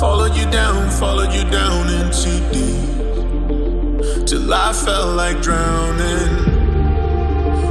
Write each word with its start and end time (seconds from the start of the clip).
followed 0.00 0.34
you 0.34 0.50
down, 0.50 0.90
followed 0.90 1.32
you 1.34 1.44
down 1.50 1.88
into 1.90 2.30
deep. 2.50 4.26
Till 4.26 4.52
I 4.54 4.72
felt 4.72 5.14
like 5.14 5.42
drowning. 5.42 6.30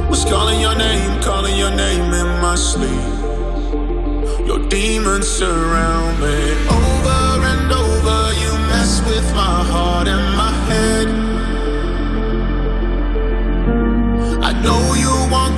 Was 0.08 0.24
calling 0.24 0.60
your 0.60 0.76
name, 0.76 1.20
calling 1.22 1.56
your 1.58 1.72
name 1.72 2.12
in 2.12 2.26
my 2.40 2.54
sleep. 2.54 3.08
Your 4.46 4.60
demons 4.68 5.26
surround 5.26 6.20
me. 6.20 6.52
Over 6.68 7.46
and 7.52 7.72
over, 7.72 8.32
you 8.42 8.52
mess 8.70 9.02
with 9.06 9.34
my 9.34 9.64
heart 9.64 10.06
and 10.06 10.36
my 10.36 10.52
head. 10.68 11.21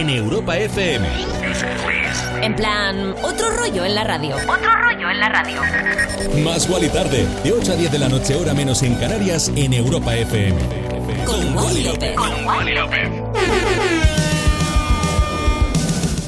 en 0.00 0.10
Europa 0.10 0.58
FM. 0.58 1.08
En 2.42 2.54
plan, 2.54 3.14
otro 3.22 3.48
rollo 3.56 3.82
en 3.82 3.94
la 3.94 4.04
radio. 4.04 4.36
Otro 4.36 4.70
rollo 4.82 5.10
en 5.10 5.20
la 5.20 5.28
radio. 5.30 5.62
Más 6.44 6.68
Wally 6.68 6.90
tarde, 6.90 7.26
de 7.42 7.52
8 7.52 7.72
a 7.72 7.76
10 7.76 7.92
de 7.92 7.98
la 7.98 8.08
noche, 8.10 8.34
hora 8.34 8.52
menos 8.52 8.82
en 8.82 8.94
Canarias, 8.96 9.50
en 9.56 9.72
Europa 9.72 10.14
FM. 10.14 10.60
Con 11.24 11.56
Wally 11.56 11.84
López. 11.84 12.14
Con 12.14 12.44
Wally 12.44 12.74
López. 12.74 13.08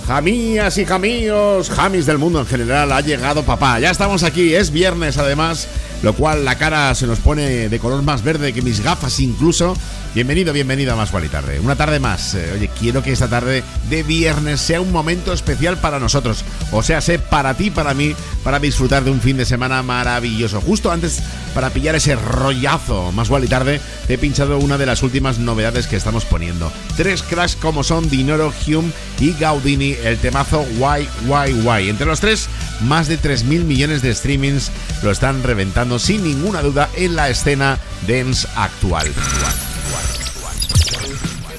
Jamías 0.07 0.79
y 0.79 0.87
jamíos, 0.87 1.69
jamis 1.69 2.07
del 2.07 2.17
mundo 2.17 2.41
en 2.41 2.47
general, 2.47 2.91
ha 2.91 3.03
llegado 3.03 3.43
papá. 3.43 3.79
Ya 3.81 3.91
estamos 3.91 4.23
aquí, 4.23 4.55
es 4.55 4.71
viernes 4.71 5.19
además, 5.19 5.69
lo 6.03 6.15
cual 6.15 6.47
la 6.47 6.57
cara 6.57 6.95
se 6.95 7.07
nos 7.07 7.19
pone 7.19 7.69
de 7.69 7.79
color 7.79 8.03
más 8.03 8.23
verde 8.23 8.55
que 8.55 8.63
mis 8.63 8.83
gafas 8.83 9.21
incluso. 9.21 9.77
Bienvenido, 10.19 10.53
bienvenido 10.53 10.93
a 10.93 10.97
Más 10.97 11.13
y 11.25 11.29
Tarde. 11.29 11.61
Una 11.61 11.77
tarde 11.77 12.01
más. 12.01 12.35
Eh, 12.35 12.51
oye, 12.53 12.69
quiero 12.77 13.05
que 13.05 13.13
esta 13.13 13.29
tarde 13.29 13.63
de 13.89 14.03
viernes 14.03 14.61
sea 14.61 14.81
un 14.81 14.91
momento 14.91 15.33
especial 15.33 15.77
para 15.77 16.01
nosotros. 16.01 16.45
O 16.73 16.83
sea, 16.83 17.01
sé 17.01 17.21
para 17.21 17.55
ti, 17.55 17.71
para 17.71 17.95
mí, 17.95 18.17
para 18.43 18.59
disfrutar 18.59 19.05
de 19.05 19.13
un 19.13 19.21
fin 19.21 19.37
de 19.37 19.45
semana 19.45 19.81
maravilloso. 19.85 20.61
Justo 20.61 20.91
antes, 20.91 21.23
para 21.55 21.71
pillar 21.71 21.95
ese 21.95 22.17
rollazo 22.17 23.13
Más 23.13 23.31
y 23.31 23.47
Tarde, 23.47 23.81
te 24.09 24.15
he 24.15 24.19
pinchado 24.19 24.59
una 24.59 24.77
de 24.77 24.87
las 24.87 25.05
últimas 25.05 25.39
novedades 25.39 25.87
que 25.87 25.95
estamos 25.95 26.25
poniendo. 26.25 26.73
Tres 26.97 27.23
cracks 27.23 27.55
como 27.55 27.85
son 27.85 28.11
Dinoro, 28.11 28.53
Hume 28.67 28.91
y 29.21 29.35
Gaudini, 29.35 29.95
el 30.03 30.19
temazo 30.19 30.67
Why, 30.79 31.09
Why, 31.29 31.53
Why. 31.63 31.91
Entre 31.91 32.07
los 32.07 32.19
tres, 32.19 32.49
más 32.81 33.07
de 33.07 33.21
3.000 33.21 33.63
millones 33.63 34.03
de 34.03 34.13
streamings 34.13 34.73
lo 35.05 35.13
están 35.13 35.45
reventando 35.45 36.01
sin 36.01 36.25
ninguna 36.25 36.61
duda 36.61 36.89
en 36.97 37.15
la 37.15 37.29
escena 37.29 37.79
dance 38.09 38.49
actual. 38.57 39.07
Network. 39.89 40.28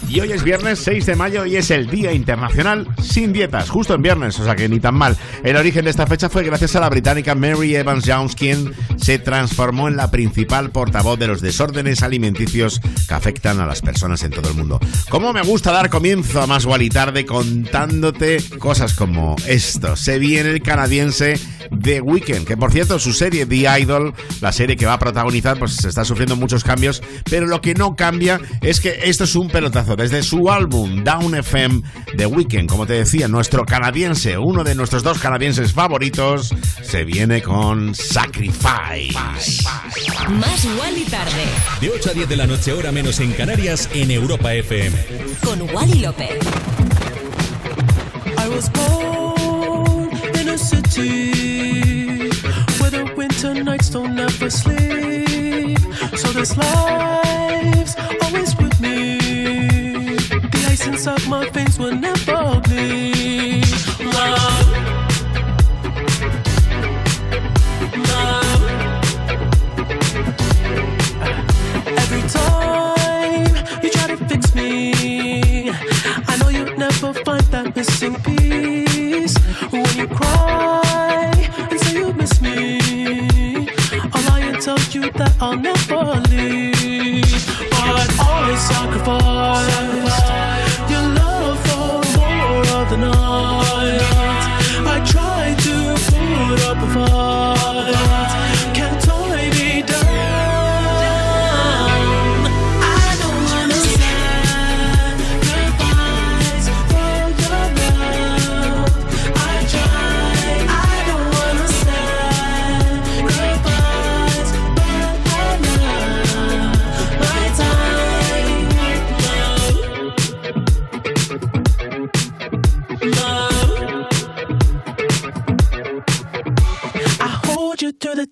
Y 0.09 0.19
hoy 0.21 0.31
es 0.31 0.43
viernes 0.43 0.79
6 0.79 1.05
de 1.05 1.15
mayo 1.15 1.45
y 1.45 1.55
es 1.55 1.69
el 1.69 1.87
Día 1.87 2.11
Internacional 2.11 2.87
sin 2.99 3.31
dietas, 3.31 3.69
justo 3.69 3.93
en 3.93 4.01
viernes, 4.01 4.39
o 4.39 4.43
sea 4.43 4.55
que 4.55 4.67
ni 4.67 4.79
tan 4.79 4.95
mal. 4.95 5.15
El 5.43 5.55
origen 5.55 5.85
de 5.85 5.91
esta 5.91 6.07
fecha 6.07 6.29
fue 6.29 6.43
gracias 6.43 6.75
a 6.75 6.79
la 6.79 6.89
británica 6.89 7.35
Mary 7.35 7.75
Evans 7.75 8.05
Jones, 8.07 8.35
quien 8.35 8.73
se 8.97 9.19
transformó 9.19 9.87
en 9.87 9.97
la 9.97 10.09
principal 10.09 10.71
portavoz 10.71 11.19
de 11.19 11.27
los 11.27 11.41
desórdenes 11.41 12.01
alimenticios 12.01 12.81
que 13.07 13.13
afectan 13.13 13.59
a 13.59 13.67
las 13.67 13.81
personas 13.83 14.23
en 14.23 14.31
todo 14.31 14.49
el 14.49 14.55
mundo. 14.55 14.79
Como 15.09 15.31
me 15.31 15.43
gusta 15.43 15.71
dar 15.71 15.91
comienzo 15.91 16.41
a 16.41 16.47
más 16.47 16.67
y 16.79 16.89
tarde 16.89 17.27
contándote 17.27 18.43
cosas 18.57 18.95
como 18.95 19.35
esto. 19.47 19.95
Se 19.95 20.17
viene 20.17 20.49
el 20.49 20.63
canadiense 20.63 21.39
The 21.83 22.01
Weeknd, 22.01 22.47
que 22.47 22.57
por 22.57 22.71
cierto 22.71 22.97
su 22.97 23.13
serie 23.13 23.45
The 23.45 23.79
Idol, 23.79 24.15
la 24.41 24.51
serie 24.51 24.75
que 24.75 24.87
va 24.87 24.93
a 24.93 24.99
protagonizar, 24.99 25.59
pues 25.59 25.85
está 25.85 26.03
sufriendo 26.03 26.35
muchos 26.35 26.63
cambios, 26.63 27.03
pero 27.29 27.45
lo 27.45 27.61
que 27.61 27.75
no 27.75 27.95
cambia 27.95 28.41
es 28.61 28.79
que 28.79 29.01
esto 29.03 29.25
es 29.25 29.35
un 29.35 29.49
pelotazo. 29.49 29.98
Desde 29.99 30.23
su 30.23 30.49
álbum 30.49 31.03
Down 31.03 31.35
FM, 31.35 31.81
The 32.15 32.25
Weeknd, 32.25 32.69
como 32.69 32.87
te 32.87 32.93
decía, 32.93 33.27
nuestro 33.27 33.65
canadiense, 33.65 34.37
uno 34.37 34.63
de 34.63 34.73
nuestros 34.73 35.03
dos 35.03 35.19
canadienses 35.19 35.73
favoritos, 35.73 36.55
se 36.81 37.03
viene 37.03 37.41
con 37.41 37.93
Sacrifice. 37.93 39.13
Más 40.29 40.65
Wally 40.79 41.03
tarde. 41.03 41.43
De 41.81 41.89
8 41.89 42.11
a 42.11 42.13
10 42.13 42.29
de 42.29 42.37
la 42.37 42.47
noche, 42.47 42.71
hora 42.71 42.93
menos 42.93 43.19
en 43.19 43.33
Canarias, 43.33 43.89
en 43.93 44.09
Europa 44.09 44.53
FM. 44.53 44.97
Con 45.43 45.63
Wally 45.75 45.99
López. 45.99 46.39
I 48.37 48.47
was 48.47 48.69
born 48.69 50.09
in 50.39 50.47
a 50.47 50.57
city 50.57 52.29
where 52.79 52.89
the 52.89 53.13
winter 53.17 53.53
nights 53.53 53.89
don't 53.89 54.17
ever 54.17 54.49
sleep. 54.49 55.77
So 56.15 56.31
this 56.31 56.55
life's 56.55 57.58
up, 61.07 61.27
my 61.27 61.49
face 61.51 61.77
never. 61.91 62.61
Love. 64.03 64.69
Love. 68.09 68.63
Every 72.03 72.23
time 72.29 73.47
you 73.83 73.89
try 73.91 74.07
to 74.07 74.17
fix 74.27 74.55
me, 74.55 75.69
I 76.27 76.37
know 76.37 76.49
you'll 76.49 76.77
never 76.77 77.13
find 77.13 77.43
that 77.53 77.75
missing 77.75 78.15
piece. 78.21 79.37
When 79.71 79.85
you 79.97 80.07
cry 80.07 81.31
and 81.71 81.79
say 81.79 81.93
you 81.97 82.13
miss 82.13 82.41
me, 82.41 83.69
I'll 84.13 84.23
lie 84.29 84.41
and 84.41 84.61
tell 84.61 84.79
you 84.91 85.11
that 85.11 85.35
I'll 85.39 85.55
never 85.55 86.19
leave. 86.29 87.69
But 87.69 88.19
always 88.19 88.59
sacrifice. 88.61 89.73
sacrifice. 89.73 90.48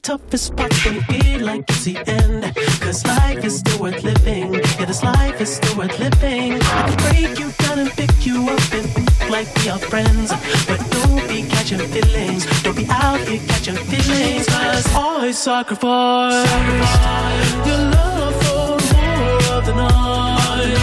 toughest 0.07 0.55
parts 0.55 0.85
don't 0.85 1.05
be 1.09 1.37
like 1.37 1.69
it's 1.69 1.83
the 1.83 1.97
end. 2.07 2.55
Cause 2.79 3.05
life 3.05 3.43
is 3.43 3.59
still 3.59 3.81
worth 3.81 4.03
living. 4.03 4.53
Yeah, 4.53 4.85
this 4.85 5.03
life 5.03 5.41
is 5.41 5.57
still 5.57 5.77
worth 5.79 5.99
living. 5.99 6.53
I 6.53 6.81
can 6.87 6.97
break 7.05 7.37
you 7.37 7.51
down 7.63 7.79
and 7.79 7.91
pick 7.91 8.25
you 8.25 8.47
up 8.47 8.73
and 8.73 8.87
like 9.29 9.53
we 9.57 9.67
are 9.67 9.77
friends. 9.77 10.29
But 10.65 10.79
don't 10.95 11.27
be 11.27 11.43
catching 11.49 11.79
feelings. 11.93 12.45
Don't 12.63 12.77
be 12.77 12.87
out 12.89 13.19
here 13.27 13.41
catching 13.49 13.75
feelings. 13.75 14.47
Cause 14.47 14.87
always 14.95 15.37
sacrifice, 15.37 16.49
sacrifice. 16.49 17.67
your 17.67 17.81
love 17.97 18.35
for 18.43 18.79
more 18.95 19.57
of 19.57 19.65
the 19.65 19.75
night. 19.75 20.77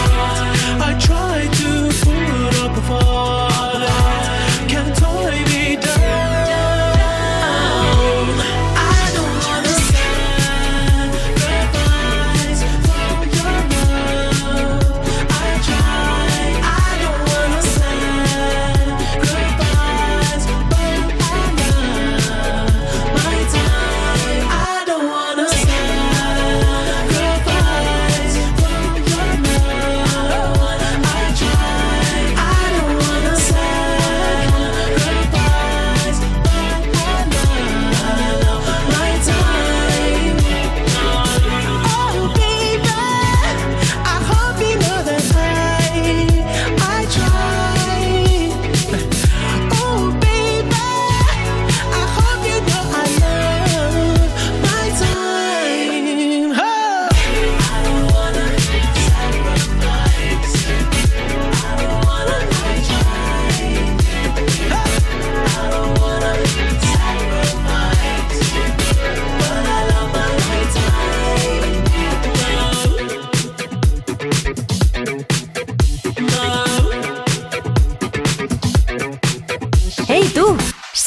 I 0.87 0.91
try 1.07 1.37
to 1.59 1.69
put 2.05 2.63
up 2.63 2.77
a 2.77 2.81
fight. 2.81 3.54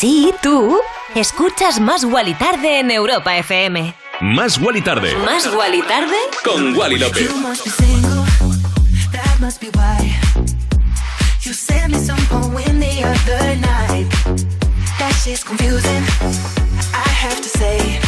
Sí, 0.00 0.32
tú 0.44 0.78
escuchas 1.16 1.80
Más 1.80 2.04
Wally 2.04 2.32
Tarde 2.34 2.78
en 2.78 2.92
Europa 2.92 3.36
FM. 3.36 3.92
Más 4.20 4.56
Wally 4.58 4.80
Tarde. 4.80 5.12
Más 5.24 5.52
Wally 5.52 5.82
Tarde 5.82 6.16
con 6.44 6.76
Wally 6.76 6.98
López. 7.00 7.28
That 14.98 15.14
confusing. 15.44 16.04
I 16.94 17.08
have 17.08 17.40
to 17.40 17.48
say. 17.48 18.07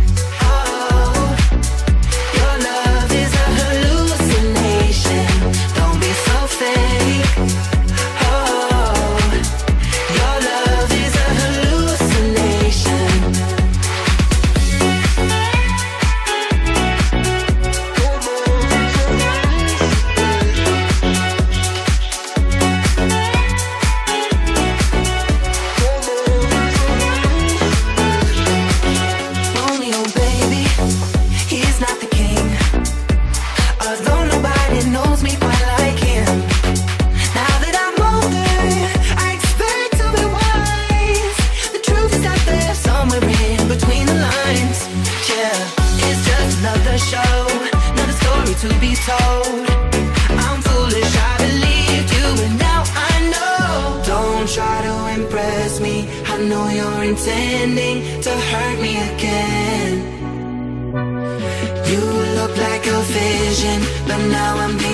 but 64.07 64.17
now 64.29 64.57
I'm 64.57 64.77
here. 64.79 64.90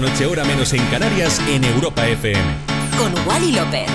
La 0.00 0.08
noche, 0.08 0.26
hora 0.26 0.44
menos 0.44 0.72
en 0.72 0.84
Canarias, 0.86 1.40
en 1.48 1.64
Europa 1.64 2.06
FM. 2.06 2.42
Con 2.96 3.12
Wally 3.26 3.52
López. 3.52 3.88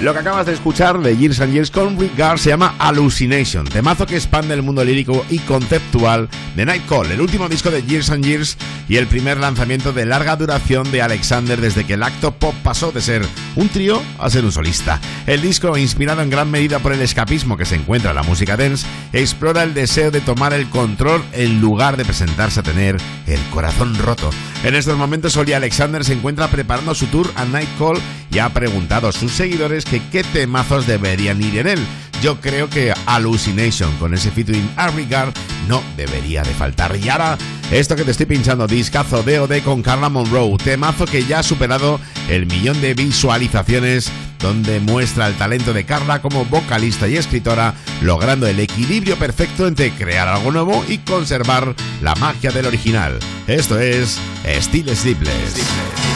Lo 0.00 0.12
que 0.12 0.18
acabas 0.20 0.46
de 0.46 0.52
escuchar 0.52 1.00
de 1.00 1.16
Years 1.16 1.40
and 1.40 1.52
Years 1.52 1.70
con 1.70 1.98
Regard 1.98 2.38
se 2.38 2.50
llama 2.50 2.74
Hallucination, 2.78 3.66
temazo 3.66 4.06
que 4.06 4.16
expande 4.16 4.54
el 4.54 4.62
mundo 4.62 4.84
lírico 4.84 5.24
y 5.30 5.38
conceptual 5.38 6.28
de 6.54 6.66
Nightcall, 6.66 7.10
el 7.10 7.20
último 7.20 7.48
disco 7.48 7.70
de 7.70 7.82
Years 7.82 8.10
and 8.10 8.24
Years 8.24 8.58
y 8.88 8.96
el 8.96 9.06
primer 9.06 9.38
lanzamiento 9.38 9.92
de 9.92 10.06
larga 10.06 10.36
duración 10.36 10.90
de 10.90 11.02
Alexander 11.02 11.60
desde 11.60 11.84
que 11.84 11.94
el 11.94 12.02
acto 12.02 12.32
pop 12.32 12.54
pasó 12.62 12.92
de 12.92 13.00
ser 13.00 13.26
un 13.56 13.68
trío 13.68 14.02
a 14.18 14.30
ser 14.30 14.44
un 14.44 14.52
solista. 14.52 15.00
El 15.26 15.42
disco, 15.42 15.76
inspirado 15.76 16.22
en 16.22 16.30
gran 16.30 16.50
medida 16.50 16.78
por 16.78 16.92
el 16.92 17.02
escapismo 17.02 17.56
que 17.56 17.64
se 17.64 17.76
encuentra 17.76 18.10
en 18.10 18.16
la 18.16 18.22
música 18.22 18.56
dance, 18.56 18.86
explora 19.12 19.62
el 19.62 19.74
deseo 19.74 20.10
de 20.10 20.20
tomar 20.20 20.52
el 20.52 20.68
control 20.70 21.22
en 21.32 21.60
lugar 21.60 21.96
de 21.96 22.04
presentarse 22.04 22.60
a 22.60 22.62
tener 22.62 22.96
el 23.26 23.40
corazón 23.50 23.96
roto. 23.96 24.30
En 24.64 24.74
estos 24.74 24.96
momentos, 24.96 25.36
Oli 25.36 25.52
Alexander 25.52 26.04
se 26.04 26.12
encuentra 26.12 26.48
preparando 26.48 26.94
su 26.94 27.06
tour 27.06 27.30
a 27.36 27.44
Nightcall 27.44 27.98
y 28.30 28.38
ha 28.38 28.48
preguntado 28.50 29.08
a 29.08 29.12
sus 29.12 29.32
seguidores 29.32 29.84
que 29.84 30.02
qué 30.10 30.22
temazos 30.22 30.86
deberían 30.86 31.42
ir 31.42 31.58
en 31.58 31.68
él. 31.68 31.86
Yo 32.22 32.40
creo 32.40 32.68
que 32.70 32.94
Hallucination 33.06 33.94
con 33.98 34.14
ese 34.14 34.30
featuring 34.30 34.70
a 34.76 34.88
Regard 34.88 35.34
no 35.68 35.82
debería 35.96 36.42
de 36.42 36.54
faltar. 36.54 36.96
Y 36.96 37.08
ahora, 37.08 37.36
esto 37.70 37.96
que 37.96 38.04
te 38.04 38.12
estoy 38.12 38.26
pinchando, 38.26 38.66
discazo 38.66 39.22
de 39.22 39.40
OD 39.40 39.62
con 39.64 39.82
Carla 39.82 40.08
Monroe, 40.08 40.56
temazo 40.58 41.04
que 41.04 41.24
ya 41.24 41.40
ha 41.40 41.42
superado 41.42 42.00
el 42.28 42.46
millón 42.46 42.80
de 42.80 42.94
visualizaciones 42.94 44.10
donde 44.38 44.80
muestra 44.80 45.26
el 45.26 45.34
talento 45.34 45.72
de 45.72 45.84
Carla 45.84 46.22
como 46.22 46.44
vocalista 46.44 47.08
y 47.08 47.16
escritora, 47.16 47.74
logrando 48.02 48.46
el 48.46 48.60
equilibrio 48.60 49.16
perfecto 49.16 49.66
entre 49.66 49.90
crear 49.90 50.28
algo 50.28 50.52
nuevo 50.52 50.84
y 50.88 50.98
conservar 50.98 51.74
la 52.02 52.14
magia 52.16 52.50
del 52.50 52.66
original. 52.66 53.18
Esto 53.46 53.78
es 53.78 54.18
Steel 54.60 54.94
Sleepless. 54.96 56.15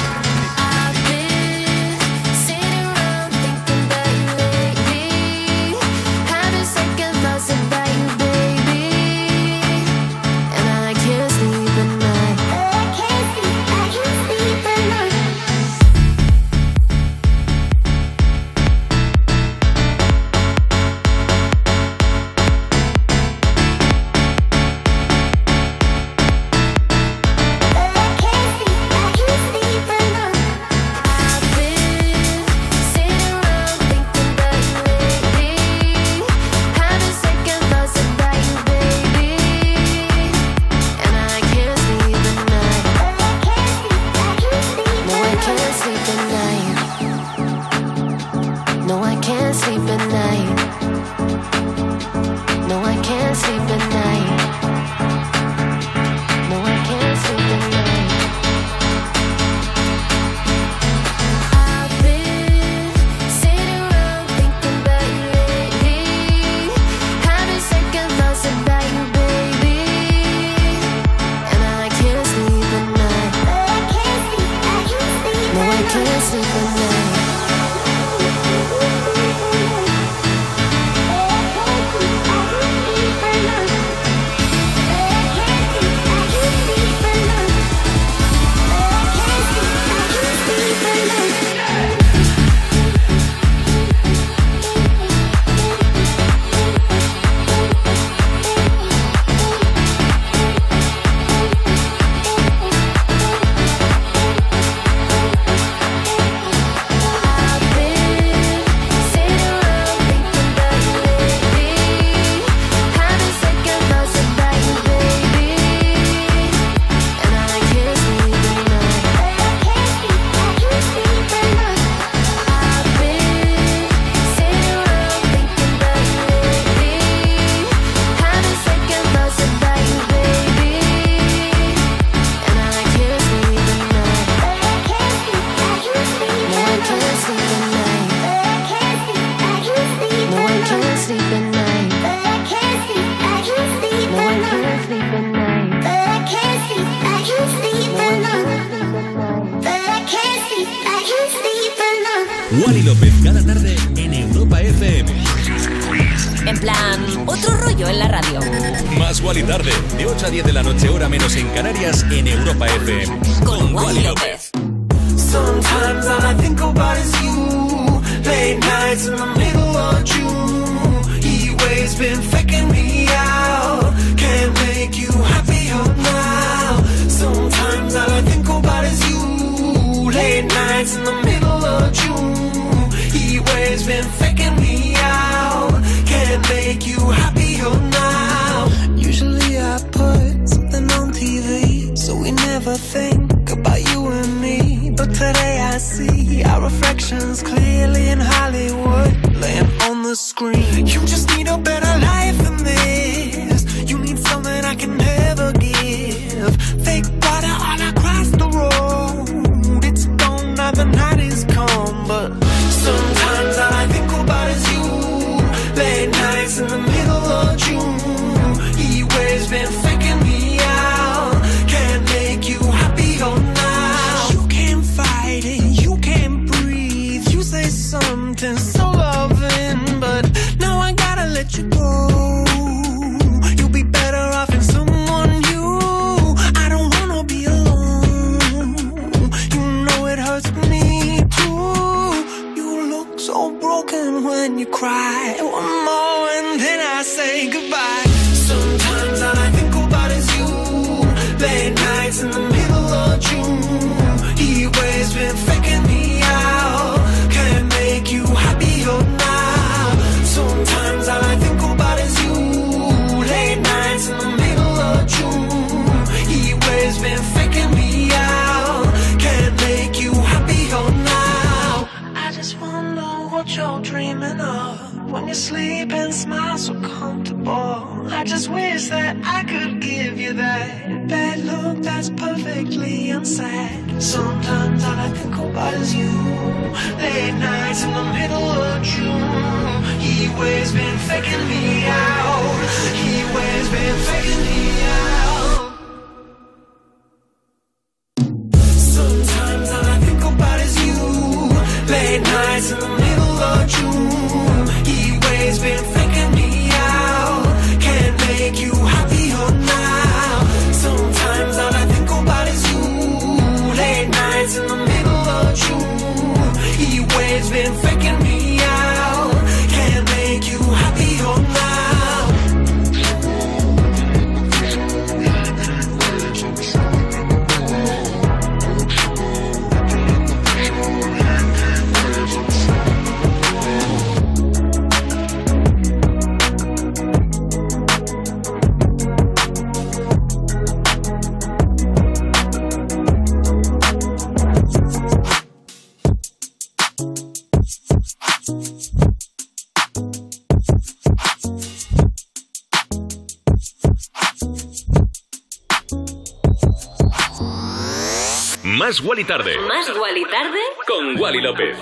Más 359.01 359.09
Wally 359.09 359.25
Tarde. 359.25 359.57
¿Más 359.67 359.89
Wally 359.99 360.25
tarde? 360.25 360.59
Con 360.87 361.19
Wally 361.19 361.41
López. 361.41 361.75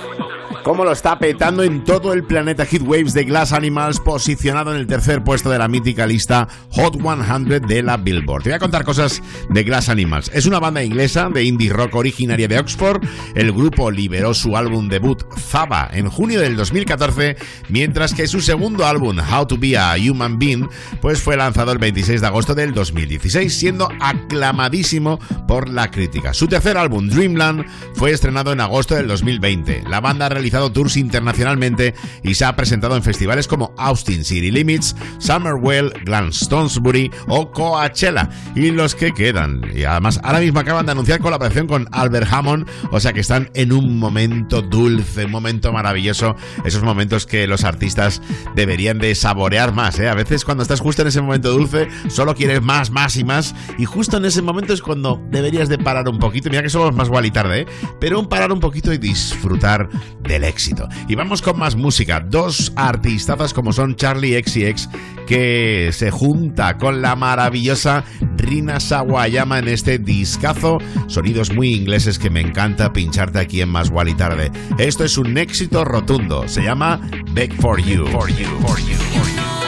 Cómo 0.62 0.84
lo 0.84 0.92
está 0.92 1.18
petando 1.18 1.62
en 1.62 1.82
todo 1.82 2.12
el 2.12 2.24
planeta 2.24 2.66
Heatwaves 2.66 3.14
de 3.14 3.24
Glass 3.24 3.52
Animals, 3.52 4.00
posicionado 4.00 4.72
en 4.72 4.78
el 4.78 4.86
tercer 4.86 5.24
puesto 5.24 5.50
de 5.50 5.58
la 5.58 5.66
mítica 5.66 6.06
lista 6.06 6.46
Hot 6.72 6.94
100 6.94 7.66
de 7.66 7.82
la 7.82 7.96
Billboard. 7.96 8.42
Te 8.42 8.50
voy 8.50 8.56
a 8.56 8.58
contar 8.58 8.84
cosas 8.84 9.22
de 9.48 9.64
Glass 9.64 9.88
Animals. 9.88 10.30
Es 10.34 10.46
una 10.46 10.60
banda 10.60 10.82
inglesa 10.82 11.28
de 11.32 11.42
indie 11.44 11.72
rock 11.72 11.94
originaria 11.94 12.48
de 12.48 12.58
Oxford. 12.58 13.02
El 13.34 13.52
grupo 13.52 13.90
liberó 13.90 14.34
su 14.34 14.56
álbum 14.56 14.88
debut 14.88 15.22
Zaba 15.38 15.88
en 15.92 16.08
junio 16.10 16.40
del 16.40 16.54
2014, 16.56 17.36
mientras 17.68 18.14
que 18.14 18.26
su 18.26 18.40
segundo 18.40 18.86
álbum 18.86 19.18
How 19.18 19.46
to 19.46 19.56
Be 19.58 19.76
a 19.76 19.94
Human 19.96 20.38
Being 20.38 20.68
pues 21.00 21.20
fue 21.20 21.36
lanzado 21.36 21.72
el 21.72 21.78
26 21.78 22.20
de 22.20 22.26
agosto 22.26 22.54
del 22.54 22.74
2016, 22.74 23.52
siendo 23.52 23.88
aclamadísimo 24.00 25.18
por 25.46 25.68
la 25.68 25.90
crítica. 25.90 26.34
Su 26.34 26.46
tercer 26.46 26.76
álbum 26.76 27.08
Dreamland 27.08 27.64
fue 27.94 28.10
estrenado 28.10 28.52
en 28.52 28.60
agosto 28.60 28.94
del 28.94 29.08
2020. 29.08 29.84
La 29.88 30.00
banda 30.00 30.26
ha 30.26 30.30
realizado 30.30 30.72
tours 30.72 30.96
internacionalmente 30.96 31.94
y 32.22 32.34
se 32.34 32.44
ha 32.44 32.56
presentado 32.56 32.96
en 32.96 33.02
festivales 33.02 33.48
como 33.48 33.72
Austin 33.76 34.24
City 34.24 34.50
Limits, 34.50 34.96
Summerwell, 35.18 35.92
Glastonbury 36.04 37.10
o 37.26 37.50
Coachella 37.50 38.28
y 38.54 38.70
los 38.70 38.94
que 38.94 39.12
quedan. 39.12 39.62
Y 39.74 39.84
además 39.84 40.20
ahora 40.22 40.40
mismo 40.40 40.60
acaban 40.60 40.86
de 40.86 40.92
anunciar 40.92 41.20
colaboración 41.20 41.66
con 41.66 41.88
Albert 41.92 42.28
Hammond, 42.30 42.68
o 42.90 43.00
sea 43.00 43.12
que 43.12 43.20
están 43.20 43.50
en 43.54 43.72
un 43.72 43.98
momento 43.98 44.62
dulce, 44.62 45.24
un 45.24 45.30
momento 45.30 45.72
maravilloso, 45.72 46.36
esos 46.64 46.82
momentos 46.82 47.26
que 47.26 47.46
los 47.46 47.57
artistas 47.64 48.22
deberían 48.54 48.98
de 48.98 49.14
saborear 49.14 49.72
más. 49.72 49.98
¿eh? 49.98 50.08
A 50.08 50.14
veces 50.14 50.44
cuando 50.44 50.62
estás 50.62 50.80
justo 50.80 51.02
en 51.02 51.08
ese 51.08 51.20
momento 51.20 51.50
dulce 51.50 51.88
solo 52.08 52.34
quieres 52.34 52.62
más, 52.62 52.90
más 52.90 53.16
y 53.16 53.24
más 53.24 53.54
y 53.78 53.84
justo 53.84 54.16
en 54.16 54.24
ese 54.24 54.42
momento 54.42 54.72
es 54.72 54.82
cuando 54.82 55.20
deberías 55.30 55.68
de 55.68 55.78
parar 55.78 56.08
un 56.08 56.18
poquito. 56.18 56.50
Mira 56.50 56.62
que 56.62 56.70
somos 56.70 56.94
más 56.94 57.08
igual 57.08 57.26
y 57.26 57.30
tarde, 57.30 57.60
¿eh? 57.60 57.66
pero 58.00 58.20
un 58.20 58.28
parar 58.28 58.52
un 58.52 58.60
poquito 58.60 58.92
y 58.92 58.98
disfrutar 58.98 59.88
del 60.22 60.44
éxito. 60.44 60.88
Y 61.08 61.14
vamos 61.14 61.42
con 61.42 61.58
más 61.58 61.76
música. 61.76 62.20
Dos 62.20 62.72
artistazas 62.76 63.52
como 63.54 63.72
son 63.72 63.96
Charlie 63.96 64.42
XCX 64.42 64.88
que 65.28 65.90
se 65.92 66.10
junta 66.10 66.78
con 66.78 67.02
la 67.02 67.14
maravillosa 67.14 68.02
Rina 68.38 68.80
Sawayama 68.80 69.58
en 69.58 69.68
este 69.68 69.98
discazo. 69.98 70.78
Sonidos 71.06 71.52
muy 71.52 71.74
ingleses 71.74 72.18
que 72.18 72.30
me 72.30 72.40
encanta 72.40 72.94
pincharte 72.94 73.38
aquí 73.38 73.60
en 73.60 73.68
Más 73.68 73.92
y 74.06 74.14
Tarde. 74.14 74.50
Esto 74.78 75.04
es 75.04 75.18
un 75.18 75.36
éxito 75.36 75.84
rotundo. 75.84 76.48
Se 76.48 76.62
llama 76.62 77.02
Beg 77.32 77.52
for 77.60 77.78
You. 77.78 78.06
For 78.06 78.30
you, 78.30 78.46
for 78.62 78.80
you, 78.80 78.96
for 78.96 79.28
you. 79.28 79.58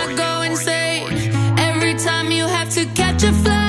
every 1.58 1.94
time 1.94 2.32
you 2.32 2.46
have 2.46 2.70
to 2.70 2.86
catch 2.94 3.22
a 3.22 3.32
flight. 3.32 3.59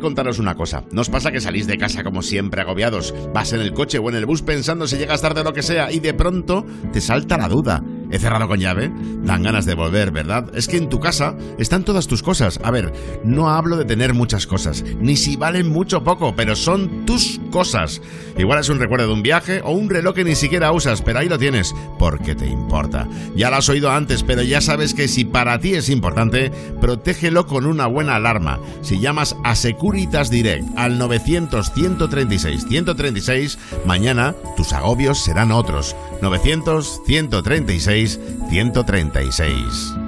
Contaros 0.00 0.38
una 0.38 0.54
cosa. 0.54 0.84
¿No 0.92 1.00
os 1.00 1.08
pasa 1.08 1.32
que 1.32 1.40
salís 1.40 1.66
de 1.66 1.78
casa 1.78 2.04
como 2.04 2.20
siempre 2.20 2.60
agobiados? 2.60 3.14
Vas 3.32 3.52
en 3.52 3.60
el 3.60 3.72
coche 3.72 3.98
o 3.98 4.08
en 4.08 4.16
el 4.16 4.26
bus 4.26 4.42
pensando 4.42 4.86
si 4.86 4.96
llegas 4.96 5.22
tarde 5.22 5.40
o 5.40 5.44
lo 5.44 5.52
que 5.52 5.62
sea 5.62 5.90
y 5.90 6.00
de 6.00 6.12
pronto 6.14 6.66
te 6.92 7.00
salta 7.00 7.38
la 7.38 7.48
duda. 7.48 7.82
¿He 8.10 8.18
cerrado 8.18 8.46
con 8.46 8.60
llave? 8.60 8.92
Dan 9.24 9.42
ganas 9.42 9.66
de 9.66 9.74
volver, 9.74 10.12
¿verdad? 10.12 10.50
Es 10.54 10.68
que 10.68 10.76
en 10.76 10.88
tu 10.88 11.00
casa 11.00 11.36
están 11.58 11.84
todas 11.84 12.06
tus 12.06 12.22
cosas. 12.22 12.60
A 12.62 12.70
ver, 12.70 12.92
no 13.24 13.48
hablo 13.48 13.76
de 13.76 13.84
tener 13.84 14.14
muchas 14.14 14.46
cosas, 14.46 14.84
ni 15.00 15.16
si 15.16 15.36
valen 15.36 15.68
mucho 15.68 15.98
o 15.98 16.04
poco, 16.04 16.36
pero 16.36 16.54
son 16.54 17.06
tus 17.06 17.40
cosas. 17.50 18.02
Igual 18.36 18.60
es 18.60 18.68
un 18.68 18.78
recuerdo 18.78 19.06
de 19.06 19.14
un 19.14 19.22
viaje 19.22 19.62
o 19.64 19.72
un 19.72 19.90
reloj 19.90 20.14
que 20.14 20.24
ni 20.24 20.34
siquiera 20.34 20.70
usas, 20.70 21.02
pero 21.02 21.18
ahí 21.18 21.28
lo 21.28 21.38
tienes, 21.38 21.74
porque 22.04 22.34
te 22.34 22.46
importa. 22.46 23.08
Ya 23.34 23.48
lo 23.48 23.56
has 23.56 23.70
oído 23.70 23.90
antes, 23.90 24.22
pero 24.22 24.42
ya 24.42 24.60
sabes 24.60 24.92
que 24.92 25.08
si 25.08 25.24
para 25.24 25.58
ti 25.58 25.72
es 25.72 25.88
importante, 25.88 26.52
protégelo 26.78 27.46
con 27.46 27.64
una 27.64 27.86
buena 27.86 28.16
alarma. 28.16 28.60
Si 28.82 29.00
llamas 29.00 29.34
a 29.42 29.54
Securitas 29.54 30.28
Direct 30.28 30.68
al 30.76 30.98
900 30.98 31.72
136 31.72 32.66
136, 32.68 33.58
mañana 33.86 34.34
tus 34.54 34.74
agobios 34.74 35.18
serán 35.24 35.50
otros. 35.50 35.96
900 36.20 37.00
136 37.06 38.20
136. 38.50 40.03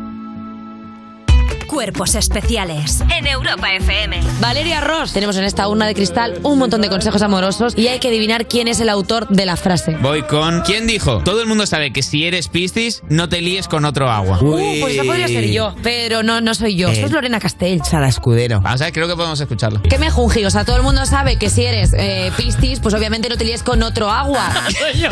Cuerpos 1.87 2.16
especiales 2.16 3.01
en 3.16 3.29
Europa 3.29 3.72
FM. 3.72 4.20
Valeria 4.40 4.81
Ross. 4.81 5.12
Tenemos 5.12 5.37
en 5.37 5.44
esta 5.44 5.68
urna 5.68 5.87
de 5.87 5.94
cristal 5.94 6.40
un 6.42 6.59
montón 6.59 6.81
de 6.81 6.88
consejos 6.88 7.22
amorosos 7.22 7.75
y 7.79 7.87
hay 7.87 8.01
que 8.01 8.09
adivinar 8.09 8.49
quién 8.49 8.66
es 8.66 8.81
el 8.81 8.88
autor 8.88 9.29
de 9.29 9.46
la 9.46 9.55
frase. 9.55 9.96
Voy 10.03 10.22
con. 10.22 10.62
¿Quién 10.62 10.88
dijo? 10.88 11.22
Todo 11.22 11.40
el 11.42 11.46
mundo 11.46 11.64
sabe 11.64 11.92
que 11.92 12.03
si 12.03 12.27
eres 12.27 12.49
Piscis, 12.49 13.05
no 13.09 13.29
te 13.29 13.40
líes 13.40 13.68
con 13.68 13.85
otro 13.85 14.11
agua. 14.11 14.40
Uh, 14.42 14.81
pues 14.81 14.94
esa 14.94 15.05
podría 15.05 15.29
ser 15.29 15.49
yo, 15.49 15.77
pero 15.85 16.25
no, 16.25 16.40
no 16.40 16.57
soy 16.57 16.75
yo. 16.75 16.88
Eh. 16.88 16.94
Esto 16.94 17.07
es 17.07 17.12
Lorena 17.12 17.38
Castell. 17.38 17.81
Sara 17.85 18.09
Escudero. 18.09 18.61
Vamos 18.61 18.81
a 18.81 18.87
ver, 18.87 18.92
creo 18.92 19.07
que 19.07 19.14
podemos 19.14 19.38
escucharlo. 19.38 19.81
¿Qué 19.83 19.99
me 19.99 20.11
jungi? 20.11 20.44
O 20.44 20.51
sea, 20.51 20.64
todo 20.64 20.75
el 20.75 20.83
mundo 20.83 21.07
sabe 21.07 21.37
que 21.37 21.51
si 21.51 21.66
eres 21.66 21.92
eh, 21.96 22.33
Piscis, 22.37 22.81
pues 22.81 22.96
obviamente 22.96 23.29
no 23.29 23.37
te 23.37 23.44
líes 23.44 23.62
con 23.62 23.81
otro 23.85 24.11
agua. 24.11 24.53
Soy 24.77 25.03
yo. 25.03 25.09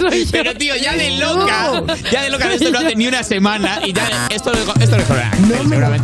Pero 0.30 0.54
tío, 0.54 0.76
ya 0.76 0.94
de 0.94 1.10
loca. 1.18 1.82
Ya 2.12 2.22
de 2.22 2.30
loca, 2.30 2.52
esto 2.54 2.70
no 2.70 2.78
hace 2.78 2.94
ni 2.94 3.08
una 3.08 3.24
semana 3.24 3.80
y 3.84 3.92
ya 3.92 4.28
esto 4.30 4.52
lo 4.52 4.60
esto 4.80 4.96
lo 4.96 5.04
lo 5.08 5.92
dijo. 5.98 6.03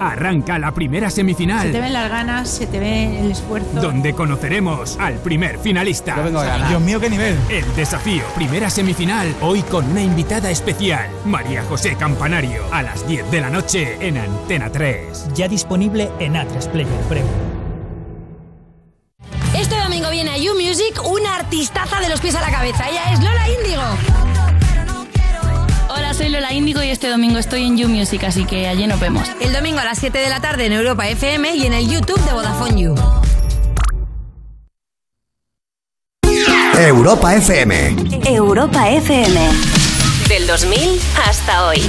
Arranca 0.00 0.58
la 0.58 0.72
primera 0.72 1.10
semifinal. 1.10 1.66
Se 1.66 1.72
te 1.72 1.80
ven 1.80 1.92
las 1.92 2.10
ganas, 2.10 2.48
se 2.48 2.66
te 2.66 2.78
ve 2.78 3.20
el 3.20 3.30
esfuerzo. 3.30 3.80
Donde 3.80 4.14
conoceremos 4.14 4.96
al 4.98 5.14
primer 5.14 5.58
finalista. 5.58 6.16
Dios 6.68 6.80
mío, 6.80 7.00
qué 7.00 7.10
nivel. 7.10 7.36
El 7.48 7.74
desafío, 7.74 8.22
primera 8.34 8.70
semifinal, 8.70 9.34
hoy 9.40 9.62
con 9.62 9.90
una 9.90 10.02
invitada 10.02 10.50
especial, 10.50 11.08
María 11.24 11.62
José 11.64 11.96
Campanario, 11.96 12.62
a 12.72 12.82
las 12.82 13.06
10 13.06 13.30
de 13.30 13.40
la 13.40 13.50
noche 13.50 13.96
en 14.00 14.18
Antena 14.18 14.70
3. 14.70 15.34
Ya 15.34 15.48
disponible 15.48 16.10
en 16.18 16.34
A3 16.34 16.68
Player 16.70 17.00
Premium. 17.08 17.30
Este 19.56 19.78
domingo 19.78 20.10
viene 20.10 20.30
a 20.32 20.36
You 20.36 20.54
Music 20.54 21.00
una 21.04 21.36
artistaza 21.36 22.00
de 22.00 22.08
los 22.08 22.20
pies 22.20 22.34
a 22.34 22.40
la 22.40 22.50
cabeza. 22.50 22.88
Ella 22.88 23.12
es 23.12 23.20
Lola 23.20 23.48
Índigo. 23.48 24.25
Soy 26.16 26.30
Lola 26.30 26.50
Índigo 26.50 26.82
y 26.82 26.88
este 26.88 27.08
domingo 27.10 27.38
estoy 27.38 27.64
en 27.64 27.76
You 27.76 27.90
Music, 27.90 28.24
así 28.24 28.46
que 28.46 28.66
allí 28.66 28.86
nos 28.86 28.98
vemos. 28.98 29.28
El 29.38 29.52
domingo 29.52 29.80
a 29.80 29.84
las 29.84 29.98
7 29.98 30.16
de 30.16 30.30
la 30.30 30.40
tarde 30.40 30.64
en 30.64 30.72
Europa 30.72 31.06
FM 31.06 31.56
y 31.56 31.66
en 31.66 31.74
el 31.74 31.86
YouTube 31.86 32.18
de 32.24 32.32
Vodafone 32.32 32.80
You. 32.80 32.94
Europa 36.78 37.34
FM. 37.34 37.96
Europa 38.24 38.88
FM. 38.88 39.40
Del 40.26 40.46
2000 40.46 41.00
hasta 41.28 41.66
hoy. 41.66 41.82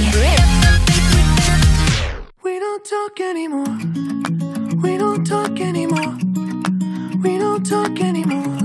We 2.44 2.60
don't 2.60 2.84
talk 2.84 3.18
anymore. 3.20 3.78
We 4.82 4.98
don't 4.98 5.26
talk 5.26 5.58
anymore. 5.58 6.18
We 7.22 7.38
don't 7.38 7.66
talk 7.66 7.98
anymore 7.98 8.57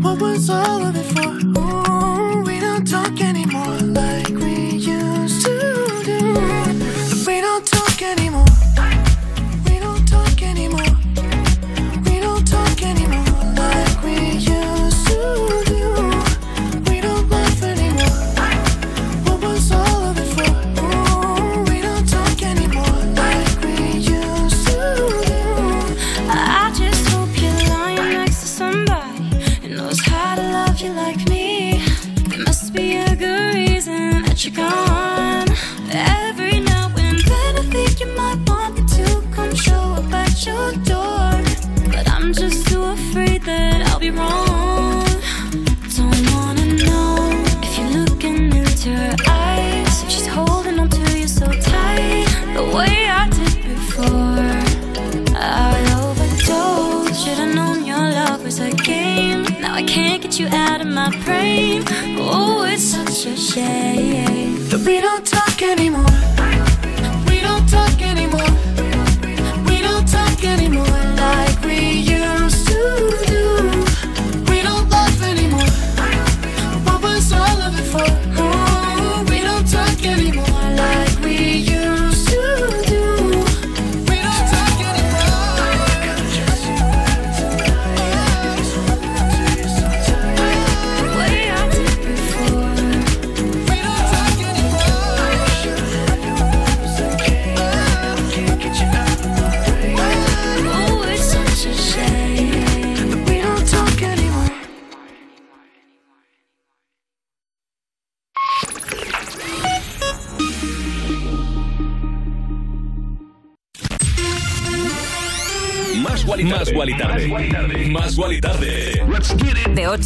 What 0.00 0.20
was 0.20 0.48
all 0.48 0.86
of 0.86 0.94
it 0.94 1.06
for? 1.14 1.28
Ooh, 1.58 2.42
we 2.44 2.60
don't 2.60 2.86
talk 2.86 3.20
anymore 3.20 3.77
you 60.38 60.46
out 60.48 60.80
of 60.80 60.86
my 60.86 61.10
brain. 61.24 61.82
Oh, 62.18 62.64
it's 62.64 62.82
such 62.82 63.26
a 63.26 63.36
shame 63.36 64.68
that 64.68 64.80
we 64.86 65.00
don't 65.00 65.26
talk 65.26 65.62
anymore. 65.62 66.27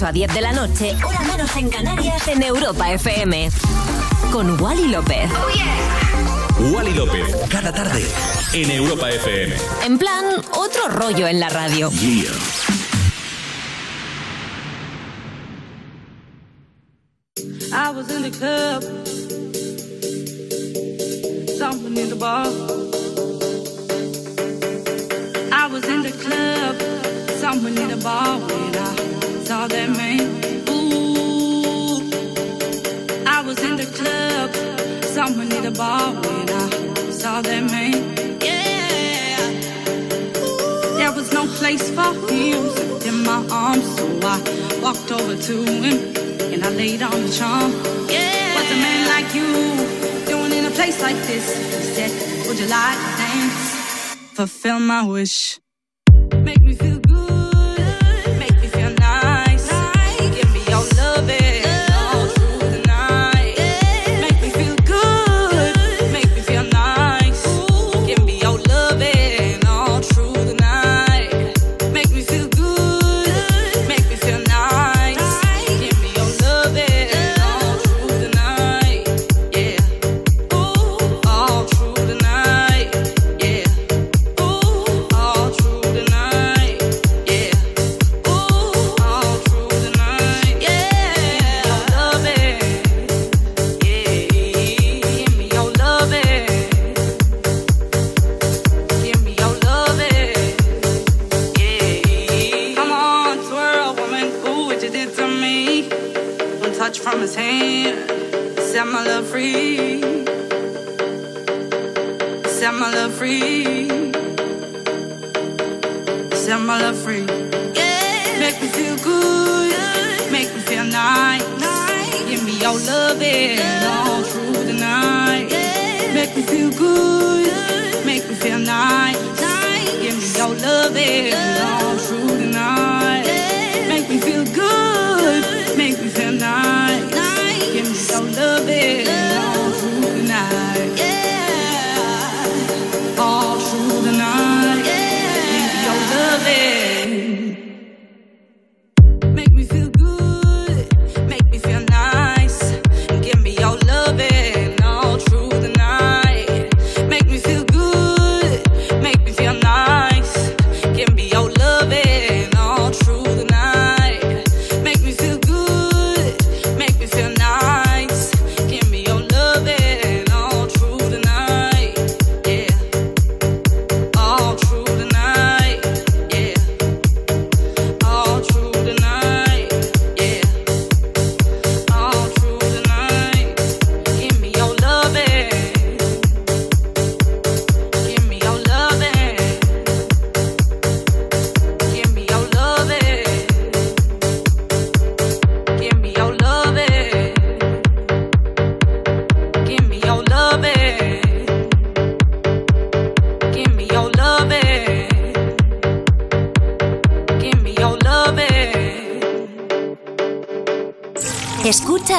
8 0.02 0.08
a 0.08 0.12
10 0.12 0.34
de 0.34 0.40
la 0.40 0.52
noche, 0.52 0.96
hora 1.06 1.20
menos 1.20 1.54
en 1.54 1.68
Canarias, 1.70 2.26
en 2.26 2.42
Europa 2.42 2.90
FM. 2.90 3.50
Con 4.32 4.60
Wally 4.60 4.88
López. 4.88 5.30
Wally 6.58 6.92
López. 6.94 7.24
Cada 7.48 7.72
tarde. 7.72 8.04
En 8.52 8.70
Europa 8.72 9.08
FM. 9.10 9.54
En 9.84 9.98
plan, 9.98 10.24
otro 10.54 10.88
rollo 10.88 11.28
en 11.28 11.38
la 11.38 11.48
radio. 11.50 11.88
I 17.70 17.90
was 17.94 18.10
in 18.10 18.22
the 18.22 18.30
club, 18.30 18.82
someone 21.58 21.96
in 21.96 22.08
the 22.08 22.16
bar. 22.16 22.48
I 25.52 25.68
was 25.72 25.84
in 25.84 26.02
the 26.02 26.10
club, 26.10 26.76
someone 27.40 27.78
in 27.78 27.88
the 27.88 28.02
bar 28.02 28.40
when 28.40 28.76
I 28.76 29.21
all 29.62 29.68
that 29.68 29.90
meant. 29.90 30.22
Ooh, 30.68 32.02
I 33.26 33.42
was 33.46 33.58
in 33.62 33.76
the 33.76 33.86
club, 33.98 34.50
someone 35.04 35.52
in 35.52 35.62
the 35.62 35.70
bar 35.70 36.12
when 36.14 36.48
I 36.50 36.66
saw 37.10 37.40
that 37.42 37.62
man. 37.70 37.94
Yeah, 38.48 39.38
there 40.98 41.12
was 41.12 41.32
no 41.32 41.46
place 41.60 41.90
for 41.96 42.12
him 42.28 42.60
in 43.08 43.22
my 43.22 43.40
arms, 43.52 43.86
so 43.96 44.04
I 44.34 44.38
walked 44.82 45.12
over 45.12 45.36
to 45.48 45.54
him 45.70 45.96
and 46.52 46.64
I 46.64 46.70
laid 46.70 47.02
on 47.02 47.16
the 47.24 47.32
charm. 47.38 47.70
Yeah, 48.10 48.54
what's 48.56 48.72
a 48.76 48.78
man 48.86 49.00
like 49.14 49.28
you 49.38 49.48
doing 50.26 50.52
in 50.58 50.64
a 50.66 50.74
place 50.78 51.00
like 51.00 51.20
this? 51.30 51.46
He 51.78 51.86
said, 51.96 52.10
Would 52.48 52.58
you 52.58 52.66
like 52.66 52.98
to 53.04 53.10
dance? 53.22 53.58
Fulfill 54.34 54.80
my 54.80 55.02
wish. 55.04 55.61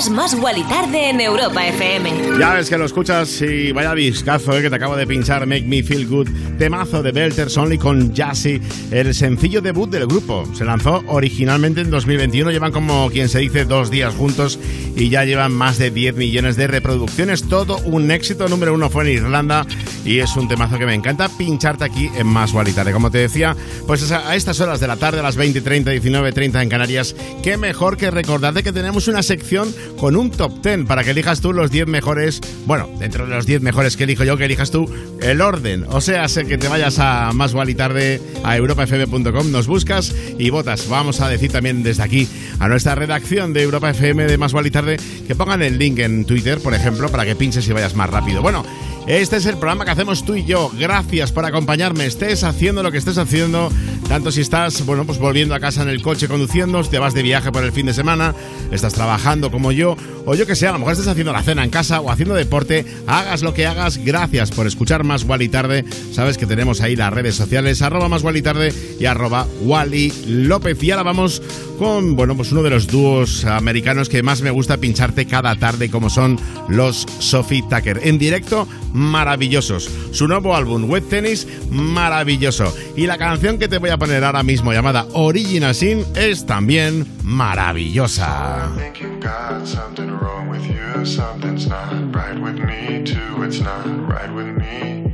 Más 0.10 0.36
Guali 0.36 0.64
Tarde 0.64 1.10
en 1.10 1.22
Europa 1.22 1.66
FM. 1.66 2.38
Ya 2.38 2.54
ves 2.54 2.70
que 2.70 2.78
lo 2.78 2.86
escuchas 2.86 3.42
y 3.42 3.72
vaya 3.72 3.94
discazo 3.96 4.58
eh, 4.58 4.62
que 4.62 4.70
te 4.70 4.76
acabo 4.76 4.96
de 4.96 5.08
pinchar 5.08 5.46
Make 5.46 5.64
Me 5.64 5.82
Feel 5.82 6.08
Good, 6.08 6.30
temazo 6.58 7.02
de 7.02 7.12
Belters 7.12 7.56
Only 7.56 7.78
con 7.78 8.14
Jassy, 8.14 8.60
el 8.92 9.14
sencillo 9.14 9.62
debut 9.62 9.90
del 9.90 10.08
grupo. 10.08 10.46
Se 10.54 10.66
lanzó 10.66 11.04
originalmente 11.08 11.82
en 11.82 11.90
2021, 11.90 12.52
llevan 12.52 12.72
como 12.72 13.10
quien 13.12 13.30
se 13.30 13.40
dice 13.40 13.66
dos 13.66 13.92
días 13.92 14.14
juntos 14.16 14.60
y 14.96 15.10
ya 15.10 15.24
llevan 15.24 15.54
más 15.54 15.78
de 15.78 15.92
10 15.92 16.16
millones 16.16 16.58
de 16.58 16.68
reproducciones, 16.68 17.48
todo 17.48 17.78
un 17.80 18.12
éxito, 18.12 18.48
número 18.50 18.74
uno 18.74 18.90
fue 18.90 19.04
en 19.04 19.18
Irlanda 19.24 19.66
y 20.06 20.20
es 20.20 20.36
un 20.36 20.48
temazo 20.48 20.78
que 20.78 20.86
me 20.86 20.94
encanta 20.94 21.30
pincharte 21.30 21.84
aquí 21.84 22.10
en 22.16 22.28
Más 22.28 22.52
Guali 22.52 22.74
Tarde. 22.74 22.92
Como 22.92 23.12
te 23.12 23.20
decía, 23.20 23.56
pues 23.88 24.12
a 24.12 24.36
estas 24.36 24.60
horas 24.60 24.80
de 24.80 24.88
la 24.88 24.98
tarde, 24.98 25.20
a 25.20 25.24
las 25.24 25.38
20.30, 25.38 26.02
19.30 26.02 26.62
en 26.62 26.70
Canarias, 26.70 27.16
qué 27.42 27.58
mejor 27.58 27.98
que 27.98 28.12
recordarte 28.12 28.64
que 28.64 28.72
tenemos 28.72 29.08
una 29.08 29.24
sección 29.24 29.74
con 29.98 30.16
un 30.16 30.32
top 30.32 30.62
10 30.62 30.86
para 30.86 31.04
que 31.04 31.12
elijas 31.12 31.42
tú 31.42 31.54
los 31.54 31.72
10 31.72 31.88
mejores, 31.88 32.42
bueno, 32.66 32.90
dentro 33.00 33.26
de 33.26 33.36
los 33.36 33.46
10 33.46 33.62
mejores 33.62 33.98
que 33.98 34.04
elijo 34.04 34.24
yo, 34.24 34.38
que 34.38 34.46
elijas 34.46 34.72
tú 34.72 34.90
el 35.22 35.42
orden. 35.42 35.86
O 35.90 36.02
sea, 36.02 36.28
sé 36.28 36.46
que 36.46 36.58
te 36.58 36.68
vayas 36.68 37.00
a 37.00 37.32
Más 37.34 37.54
Guali 37.54 37.76
Tarde, 37.76 38.22
a 38.44 38.58
europafm.com, 38.58 39.52
nos 39.52 39.68
buscas 39.68 40.14
y 40.38 40.50
votas. 40.50 40.88
Vamos 40.90 41.22
a 41.22 41.30
decir 41.30 41.52
también 41.52 41.84
desde 41.84 42.04
aquí 42.04 42.28
a 42.60 42.68
nuestra 42.68 42.96
redacción 42.96 43.54
de 43.54 43.64
Europa 43.64 43.90
FM 43.92 44.26
de 44.26 44.38
Más 44.38 44.54
Guali 44.54 44.72
Tarde 44.72 44.98
que 45.28 45.36
pongan 45.36 45.62
el 45.62 45.78
link 45.78 46.00
en 46.00 46.26
Twitter, 46.26 46.60
por 46.60 46.74
ejemplo, 46.74 47.10
para 47.10 47.26
que 47.26 47.36
pinches 47.36 47.68
y 47.68 47.74
vayas 47.74 47.96
más 47.96 48.10
rápido. 48.10 48.42
Bueno, 48.42 48.64
este 49.08 49.38
es 49.38 49.46
el 49.46 49.58
programa 49.58 49.86
que 49.86 49.92
hacemos 49.94 50.26
tú 50.26 50.36
y 50.36 50.44
yo. 50.44 50.72
Gracias 50.78 51.32
por 51.32 51.46
acompañarme. 51.46 52.06
Estés 52.06 52.44
haciendo 52.44 52.84
lo 52.84 52.92
que 52.92 52.98
estés 52.98 53.18
haciendo, 53.18 53.72
tanto 54.08 54.32
si 54.32 54.42
estás, 54.42 54.86
bueno, 54.86 55.06
pues 55.06 55.20
volviendo 55.20 55.56
a 55.56 55.60
casa 55.60 55.84
en 55.84 55.90
el 55.90 56.02
coche 56.02 56.28
conduciendo, 56.28 56.84
si 56.84 56.90
te 56.90 57.00
vas 57.00 57.14
de 57.14 57.22
viaje 57.22 57.52
por 57.52 57.64
el 57.64 57.72
fin 57.72 57.86
de 57.86 57.94
semana, 57.94 58.34
estás 58.72 58.94
trabajando 58.94 59.52
como 59.52 59.72
yo, 59.72 59.96
o 60.26 60.36
yo 60.36 60.48
que 60.48 60.56
sé, 60.56 60.68
a 60.68 60.72
lo 60.72 60.80
mejor 60.80 60.94
estés 60.94 61.08
haciendo 61.08 61.32
la 61.32 61.44
cena 61.44 61.64
en 61.64 61.70
casa 61.70 62.02
o 62.02 62.10
haciendo 62.10 62.34
deporte, 62.34 62.86
hagas 63.08 63.44
lo 63.44 63.54
que 63.54 63.68
hagas. 63.68 63.98
Gracias 63.98 64.52
por 64.52 64.66
escuchar 64.66 65.04
Más 65.04 65.24
Wally 65.26 65.50
Tarde. 65.50 65.86
Sabes 66.12 66.38
que 66.38 66.46
tenemos 66.46 66.82
ahí 66.82 66.96
las 66.96 67.14
redes 67.14 67.36
sociales, 67.36 67.82
arroba 67.82 68.10
Más 68.10 68.24
Wally 68.24 68.42
Tarde 68.42 68.74
y 69.00 69.06
arroba 69.06 69.48
Wally 69.62 70.12
López. 70.28 70.82
Y 70.82 70.92
ahora 70.92 71.04
vamos 71.04 71.42
con, 71.78 72.16
bueno, 72.16 72.36
pues 72.36 72.52
uno 72.52 72.64
de 72.64 72.72
los 72.72 72.88
dúos 72.88 73.46
americanos 73.46 74.10
que 74.10 74.24
más 74.24 74.42
me 74.42 74.52
gusta 74.52 74.78
pincharte 74.78 75.26
cada 75.28 75.56
tarde, 75.56 75.90
como 75.90 76.10
son 76.10 76.40
los 76.68 77.06
Sophie 77.20 77.64
Tucker. 77.70 78.00
En 78.04 78.18
directo, 78.18 78.68
maravillosos. 78.94 79.83
Su 80.12 80.28
nuevo 80.28 80.56
álbum, 80.56 80.90
Wet 80.90 81.10
Tennis, 81.10 81.48
maravilloso. 81.70 82.74
Y 82.96 83.08
la 83.08 83.18
canción 83.18 83.58
que 83.58 83.68
te 83.68 83.78
voy 83.78 83.90
a 83.90 83.98
poner 83.98 84.24
ahora 84.24 84.44
mismo, 84.44 84.72
llamada 84.74 85.06
Original 85.14 85.74
Sin, 85.76 86.06
es 86.16 86.46
también 86.46 87.08
maravillosa. 87.24 88.72
think 88.78 89.00
you 89.02 89.20
got 89.20 89.68
something 89.68 90.10
wrong 90.12 90.50
with 90.50 90.66
you. 90.66 91.06
Something's 91.06 91.68
not 91.68 92.16
right 92.16 92.40
with 92.40 92.60
me, 92.60 93.04
too. 93.04 93.44
It's 93.44 93.60
not 93.60 93.86
right 94.08 94.32
with 94.34 94.48
me. 94.58 95.14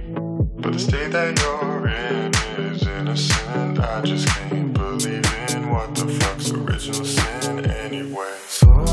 But 0.58 0.74
the 0.74 0.80
state 0.80 1.12
that 1.12 1.40
you're 1.40 1.88
in 1.88 2.32
is 2.66 2.84
innocent. 2.86 3.80
I 3.80 4.02
just 4.02 4.28
can't 4.28 4.74
believe 4.74 5.26
in 5.50 5.70
what 5.70 5.96
the 5.96 6.08
fuck's 6.08 6.52
original 6.52 7.06
sin 7.06 7.66
anyway. 7.66 8.89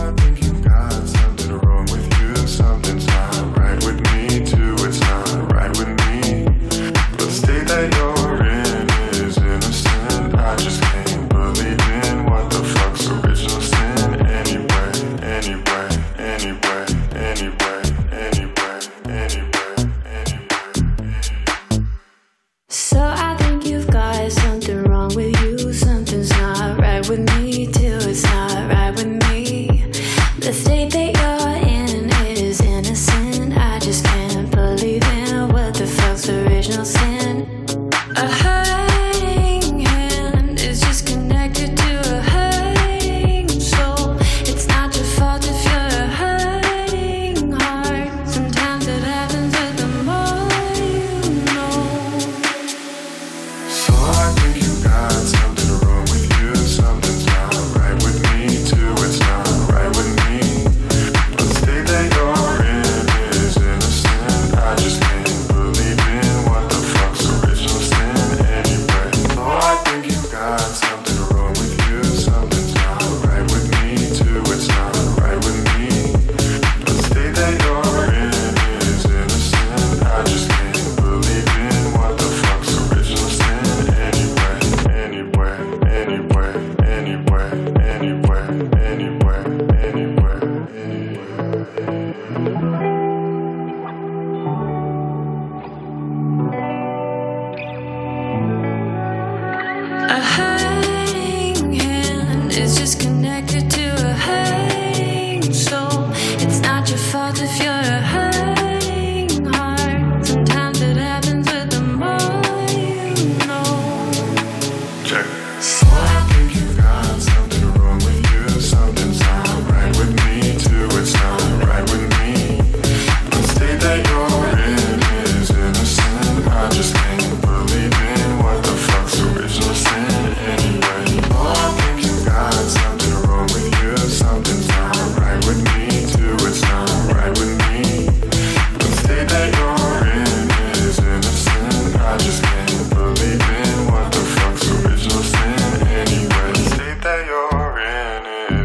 with 27.16 27.37
me. 27.37 27.45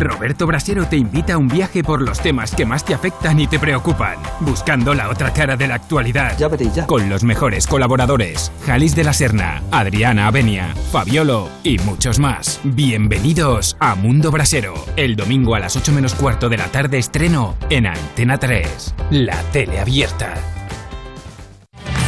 Roberto 0.00 0.46
Brasero 0.46 0.86
te 0.86 0.96
invita 0.96 1.34
a 1.34 1.38
un 1.38 1.48
viaje 1.48 1.82
por 1.82 2.02
los 2.02 2.20
temas 2.20 2.54
que 2.54 2.66
más 2.66 2.84
te 2.84 2.94
afectan 2.94 3.38
y 3.40 3.46
te 3.46 3.58
preocupan, 3.58 4.16
buscando 4.40 4.94
la 4.94 5.08
otra 5.08 5.32
cara 5.32 5.56
de 5.56 5.68
la 5.68 5.76
actualidad. 5.76 6.36
Ya 6.38 6.86
Con 6.86 7.08
los 7.08 7.24
mejores 7.24 7.66
colaboradores: 7.66 8.52
Jalis 8.66 8.94
de 8.94 9.04
la 9.04 9.12
Serna, 9.12 9.62
Adriana 9.70 10.26
Avenia, 10.26 10.74
Fabiolo 10.92 11.48
y 11.62 11.78
muchos 11.78 12.18
más. 12.18 12.60
Bienvenidos 12.64 13.76
a 13.80 13.94
Mundo 13.94 14.30
Brasero. 14.30 14.74
El 14.96 15.16
domingo 15.16 15.54
a 15.54 15.60
las 15.60 15.76
8 15.76 15.92
menos 15.92 16.14
cuarto 16.14 16.48
de 16.48 16.58
la 16.58 16.66
tarde 16.66 16.98
estreno 16.98 17.56
en 17.70 17.86
Antena 17.86 18.38
3, 18.38 18.94
la 19.10 19.40
tele 19.52 19.80
abierta. 19.80 20.34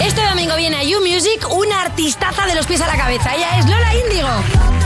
Este 0.03 0.25
domingo 0.25 0.55
viene 0.57 0.77
a 0.77 0.83
You 0.85 1.01
Music 1.01 1.47
una 1.51 1.83
artistaza 1.83 2.47
de 2.47 2.55
los 2.55 2.67
pies 2.67 2.81
a 2.81 2.87
la 2.87 2.97
cabeza. 2.97 3.35
Ella 3.35 3.59
es 3.59 3.65
Lola 3.67 3.93
Índigo. 3.95 4.78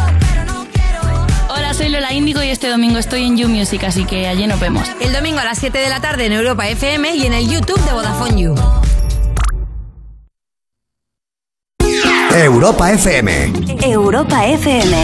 Hola, 1.72 1.84
soy 1.84 1.88
Lola 1.88 2.12
Índigo 2.12 2.42
y 2.42 2.50
este 2.50 2.68
domingo 2.68 2.98
estoy 2.98 3.24
en 3.24 3.38
You 3.38 3.48
Music, 3.48 3.82
así 3.84 4.04
que 4.04 4.28
allí 4.28 4.46
nos 4.46 4.60
vemos. 4.60 4.86
El 5.00 5.10
domingo 5.10 5.38
a 5.38 5.44
las 5.44 5.58
7 5.58 5.78
de 5.78 5.88
la 5.88 6.02
tarde 6.02 6.26
en 6.26 6.34
Europa 6.34 6.68
FM 6.68 7.16
y 7.16 7.24
en 7.24 7.32
el 7.32 7.48
YouTube 7.48 7.82
de 7.86 7.92
Vodafone 7.92 8.38
You. 8.38 8.54
Europa 12.34 12.92
FM. 12.92 13.52
Europa 13.86 14.46
FM. 14.48 14.96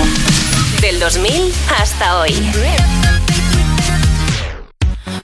Del 0.82 1.00
2000 1.00 1.54
hasta 1.80 2.18
hoy. 2.18 2.34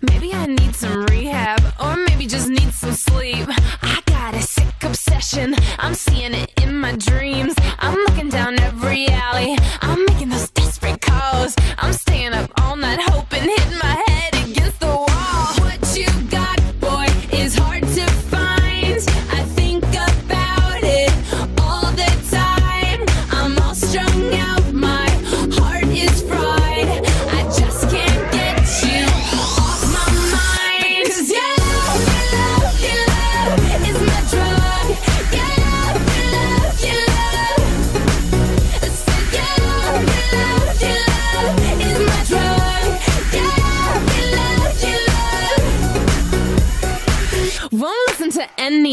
Maybe 0.00 0.30
I 0.32 0.46
need 0.46 0.74
some 0.74 1.04
rehab, 1.08 1.60
or 1.78 1.96
maybe 2.08 2.26
just 2.26 2.48
need 2.48 2.72
some 2.72 2.94
sleep. 2.94 3.46
I 3.82 4.00
got 4.06 4.34
a 4.34 4.40
sick 4.40 4.82
obsession, 4.82 5.54
I'm 5.78 5.94
seeing 5.94 6.32
it 6.32 6.50
in 6.62 6.74
my 6.74 6.92
dreams. 6.96 7.54
I'm 7.80 7.98
looking 8.08 8.30
down 8.30 8.58
every 8.60 9.08
alley, 9.08 9.58
I'm 9.82 10.06
making 10.06 10.30
those 10.30 10.53
I'm 11.78 11.92
staying 11.92 12.32
up 12.32 12.50
all 12.62 12.76
night 12.76 13.00
hoping, 13.00 13.23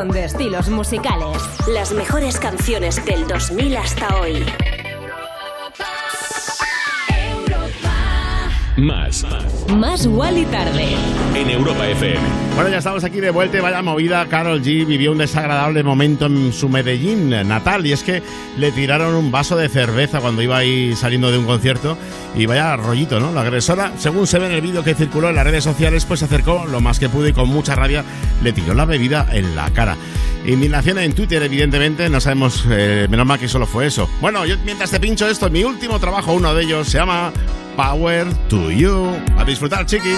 selección 0.00 0.08
de 0.08 0.24
estilos 0.24 0.68
musicales. 0.68 1.36
Las 1.68 1.92
mejores 1.92 2.38
canciones 2.38 3.04
del 3.04 3.26
2000 3.26 3.76
hasta 3.76 4.16
hoy. 4.16 4.44
Más. 8.76 9.26
Más 9.68 10.06
Wally 10.06 10.46
tarde. 10.46 10.86
En 11.34 11.50
Europa 11.50 11.86
FM. 11.86 12.18
Bueno, 12.54 12.70
ya 12.70 12.78
estamos 12.78 13.04
aquí 13.04 13.20
de 13.20 13.30
vuelta 13.30 13.58
y 13.58 13.60
vaya 13.60 13.82
movida. 13.82 14.26
Carol 14.26 14.62
G 14.62 14.86
vivió 14.86 15.12
un 15.12 15.18
desagradable 15.18 15.82
momento 15.82 16.26
en 16.26 16.52
su 16.52 16.68
Medellín 16.68 17.30
natal 17.30 17.84
y 17.86 17.92
es 17.92 18.02
que 18.02 18.22
le 18.56 18.72
tiraron 18.72 19.14
un 19.14 19.30
vaso 19.30 19.56
de 19.56 19.68
cerveza 19.68 20.20
cuando 20.20 20.40
iba 20.40 20.56
ahí 20.56 20.96
saliendo 20.96 21.30
de 21.30 21.38
un 21.38 21.46
concierto 21.46 21.98
y 22.34 22.46
vaya 22.46 22.76
rollito, 22.76 23.20
¿no? 23.20 23.32
La 23.32 23.42
agresora, 23.42 23.92
según 23.98 24.26
se 24.26 24.38
ve 24.38 24.46
en 24.46 24.52
el 24.52 24.60
vídeo 24.60 24.84
que 24.84 24.94
circuló 24.94 25.28
en 25.28 25.36
las 25.36 25.44
redes 25.44 25.64
sociales, 25.64 26.04
pues 26.04 26.20
se 26.20 26.26
acercó 26.26 26.64
lo 26.66 26.80
más 26.80 26.98
que 26.98 27.08
pudo 27.08 27.28
y 27.28 27.32
con 27.32 27.48
mucha 27.48 27.74
rabia 27.74 28.04
le 28.42 28.52
tiró 28.52 28.74
la 28.74 28.84
bebida 28.84 29.26
en 29.32 29.56
la 29.56 29.70
cara. 29.70 29.96
Indignación 30.46 30.98
en 30.98 31.12
Twitter, 31.12 31.42
evidentemente, 31.42 32.08
no 32.08 32.20
sabemos, 32.20 32.64
eh, 32.70 33.06
menos 33.10 33.26
mal 33.26 33.38
que 33.38 33.48
solo 33.48 33.66
fue 33.66 33.86
eso. 33.86 34.08
Bueno, 34.20 34.46
yo 34.46 34.56
mientras 34.64 34.90
te 34.90 34.98
pincho 34.98 35.28
esto, 35.28 35.50
mi 35.50 35.64
último 35.64 35.98
trabajo, 35.98 36.32
uno 36.32 36.54
de 36.54 36.64
ellos, 36.64 36.88
se 36.88 36.98
llama 36.98 37.32
Power 37.76 38.32
to 38.48 38.70
You. 38.70 39.10
A 39.36 39.44
disfrutar, 39.44 39.84
chiqui. 39.86 40.14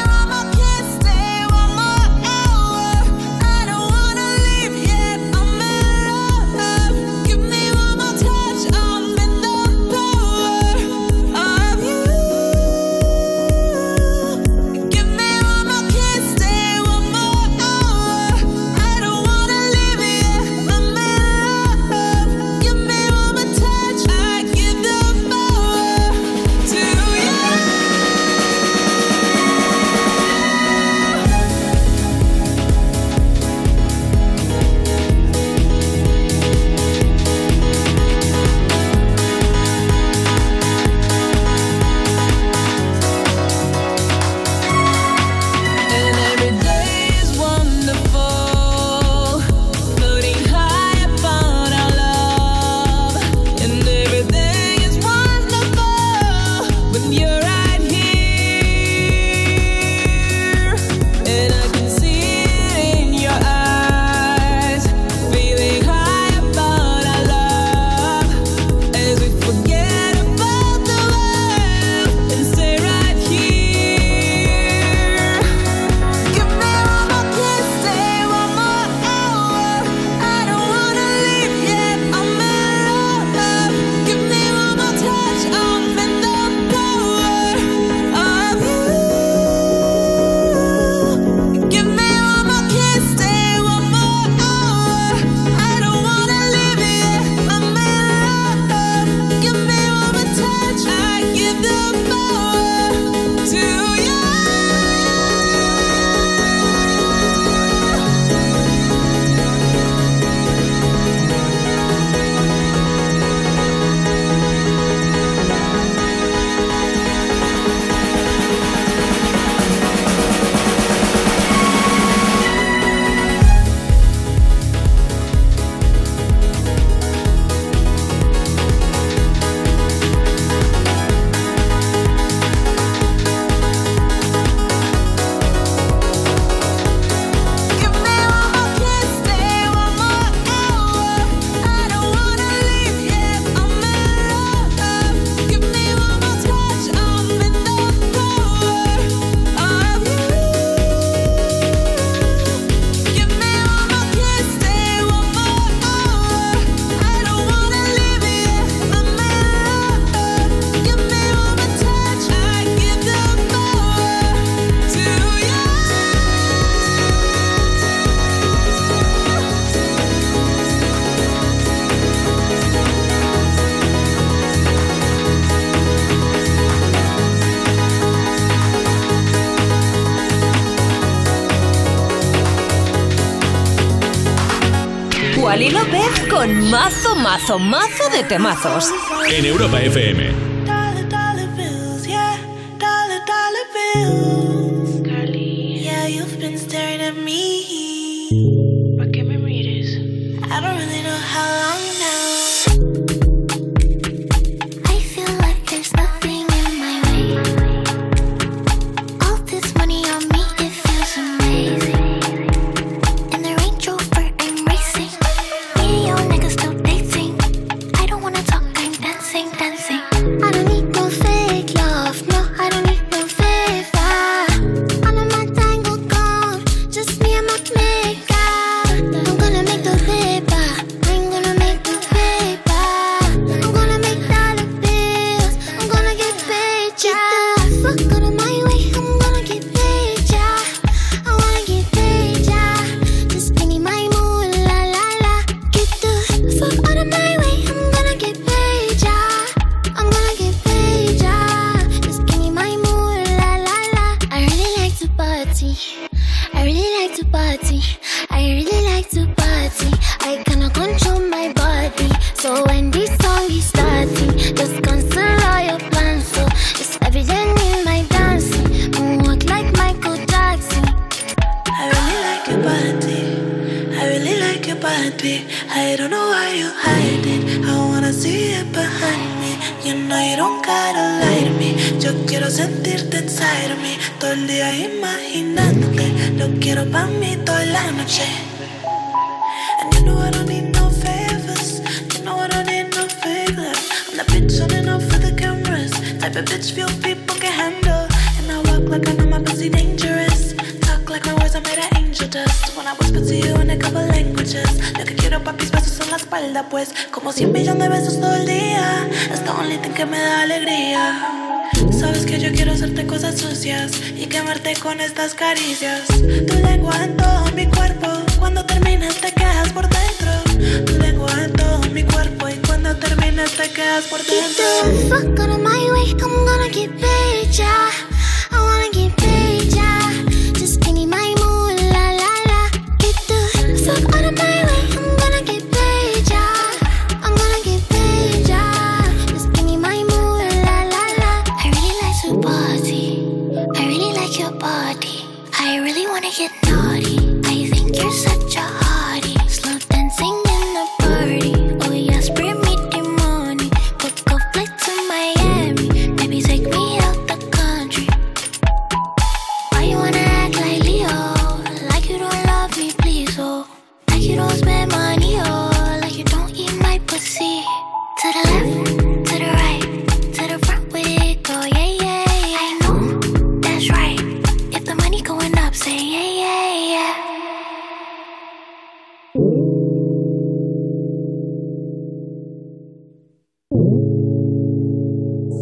mazo, 187.22 187.58
mazo 187.58 188.08
de 188.10 188.24
temazos. 188.24 188.92
En 189.30 189.44
Europa 189.44 189.80
FM. 189.80 190.51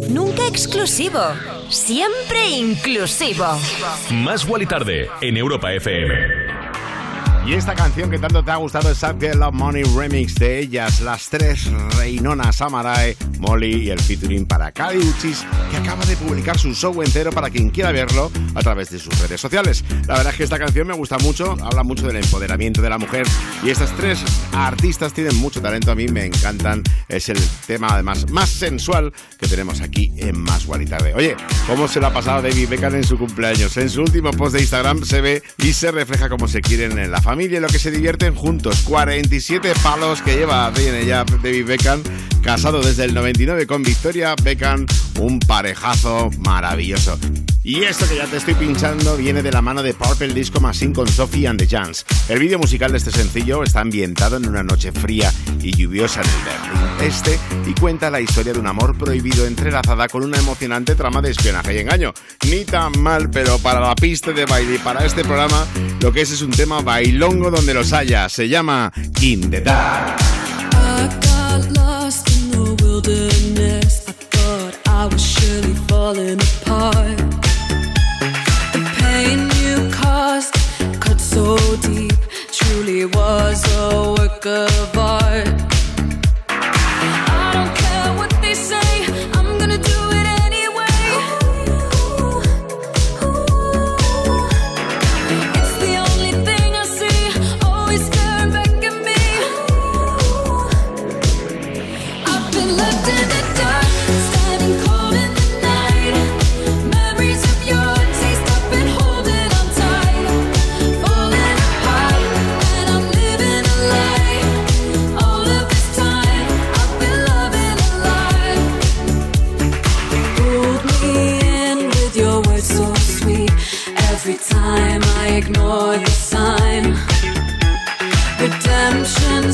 Nunca 0.09 0.47
exclusivo, 0.47 1.19
siempre 1.69 2.49
inclusivo. 2.49 3.45
Más 4.11 4.47
y 4.59 4.65
tarde 4.65 5.09
en 5.21 5.37
Europa 5.37 5.73
FM. 5.73 6.51
Y 7.45 7.53
esta 7.53 7.73
canción 7.73 8.11
que 8.11 8.19
tanto 8.19 8.43
te 8.43 8.51
ha 8.51 8.57
gustado 8.57 8.91
es 8.91 9.01
Up 9.01 9.17
Love 9.19 9.53
Money 9.53 9.83
Remix 9.95 10.35
de 10.35 10.59
ellas, 10.59 11.01
las 11.01 11.27
tres 11.27 11.71
reinonas 11.97 12.61
Amarae, 12.61 13.17
Molly 13.41 13.87
y 13.87 13.89
el 13.89 13.99
featuring 13.99 14.45
para 14.45 14.71
Kali 14.71 14.99
Uchis, 14.99 15.45
que 15.69 15.77
acaba 15.77 16.05
de 16.05 16.15
publicar 16.15 16.57
su 16.57 16.73
show 16.73 17.01
entero 17.01 17.31
para 17.31 17.49
quien 17.49 17.69
quiera 17.69 17.91
verlo 17.91 18.31
a 18.55 18.61
través 18.61 18.89
de 18.91 18.99
sus 18.99 19.19
redes 19.19 19.41
sociales. 19.41 19.83
La 20.07 20.15
verdad 20.15 20.31
es 20.31 20.37
que 20.37 20.43
esta 20.43 20.59
canción 20.59 20.87
me 20.87 20.93
gusta 20.93 21.17
mucho, 21.17 21.57
habla 21.61 21.83
mucho 21.83 22.07
del 22.07 22.17
empoderamiento 22.17 22.81
de 22.81 22.89
la 22.89 22.97
mujer 22.97 23.25
y 23.63 23.69
estas 23.69 23.95
tres 23.97 24.23
artistas 24.53 25.13
tienen 25.13 25.35
mucho 25.37 25.61
talento, 25.61 25.91
a 25.91 25.95
mí 25.95 26.07
me 26.07 26.25
encantan. 26.25 26.83
Es 27.09 27.29
el 27.29 27.39
tema 27.65 27.87
además 27.91 28.29
más 28.29 28.49
sensual 28.49 29.11
que 29.39 29.47
tenemos 29.47 29.81
aquí 29.81 30.13
en 30.17 30.39
Más 30.39 30.67
Tarde. 30.89 31.13
Oye, 31.15 31.35
¿cómo 31.67 31.87
se 31.87 31.99
lo 31.99 32.07
ha 32.07 32.13
pasado 32.13 32.41
David 32.43 32.69
Beckham 32.69 32.95
en 32.95 33.03
su 33.03 33.17
cumpleaños? 33.17 33.75
En 33.77 33.89
su 33.89 34.01
último 34.01 34.31
post 34.31 34.55
de 34.55 34.61
Instagram 34.61 35.03
se 35.03 35.21
ve 35.21 35.43
y 35.57 35.73
se 35.73 35.91
refleja 35.91 36.29
cómo 36.29 36.47
se 36.47 36.61
quieren 36.61 36.97
en 36.99 37.11
la 37.11 37.21
familia 37.21 37.57
y 37.57 37.61
lo 37.61 37.67
que 37.67 37.79
se 37.79 37.89
divierten 37.89 38.35
juntos. 38.35 38.83
47 38.85 39.73
palos 39.81 40.21
que 40.21 40.35
lleva 40.35 40.69
bien 40.69 41.05
ya 41.05 41.23
David 41.23 41.65
Beckham, 41.65 42.03
casado 42.43 42.81
desde 42.81 43.05
el 43.05 43.13
90 43.13 43.30
99 43.31 43.65
con 43.65 43.81
Victoria 43.81 44.35
Beckham, 44.43 44.85
un 45.17 45.39
parejazo 45.39 46.29
maravilloso. 46.39 47.17
Y 47.63 47.83
esto 47.83 48.05
que 48.09 48.17
ya 48.17 48.25
te 48.25 48.35
estoy 48.35 48.55
pinchando 48.55 49.15
viene 49.15 49.41
de 49.41 49.51
la 49.53 49.61
mano 49.61 49.81
de 49.81 49.93
Purple 49.93 50.33
Disco 50.33 50.59
Machine 50.59 50.93
con 50.93 51.07
Sophie 51.07 51.47
and 51.47 51.57
the 51.57 51.65
Jans. 51.65 52.05
El 52.27 52.39
vídeo 52.39 52.59
musical 52.59 52.91
de 52.91 52.97
este 52.97 53.11
sencillo 53.11 53.63
está 53.63 53.79
ambientado 53.79 54.35
en 54.35 54.49
una 54.49 54.63
noche 54.63 54.91
fría 54.91 55.31
y 55.61 55.71
lluviosa 55.71 56.21
en 56.21 56.27
el 56.27 56.43
Berlín 56.43 57.07
Este 57.07 57.39
y 57.65 57.73
cuenta 57.79 58.09
la 58.09 58.19
historia 58.19 58.51
de 58.51 58.59
un 58.59 58.67
amor 58.67 58.97
prohibido 58.97 59.45
entrelazada 59.45 60.09
con 60.09 60.23
una 60.23 60.37
emocionante 60.37 60.95
trama 60.95 61.21
de 61.21 61.31
espionaje 61.31 61.75
y 61.75 61.79
engaño. 61.79 62.13
Ni 62.49 62.65
tan 62.65 62.99
mal, 63.01 63.29
pero 63.29 63.59
para 63.59 63.79
la 63.79 63.95
pista 63.95 64.33
de 64.33 64.45
baile 64.45 64.75
y 64.75 64.79
para 64.79 65.05
este 65.05 65.23
programa, 65.23 65.65
lo 66.01 66.11
que 66.11 66.21
es 66.21 66.31
es 66.31 66.41
un 66.41 66.51
tema 66.51 66.81
bailongo 66.81 67.49
donde 67.49 67.73
los 67.73 67.93
haya. 67.93 68.27
Se 68.27 68.49
llama 68.49 68.91
In. 69.21 69.49
falling 75.91 76.39
apart. 76.39 77.17
The 78.73 78.81
pain 78.99 79.39
you 79.61 79.75
caused 79.91 80.53
cut 81.01 81.19
so 81.19 81.57
deep, 81.81 82.17
truly 82.57 83.03
was 83.05 83.59
a 83.75 84.15
work 84.17 84.45
of 84.45 84.97
art. 84.97 85.70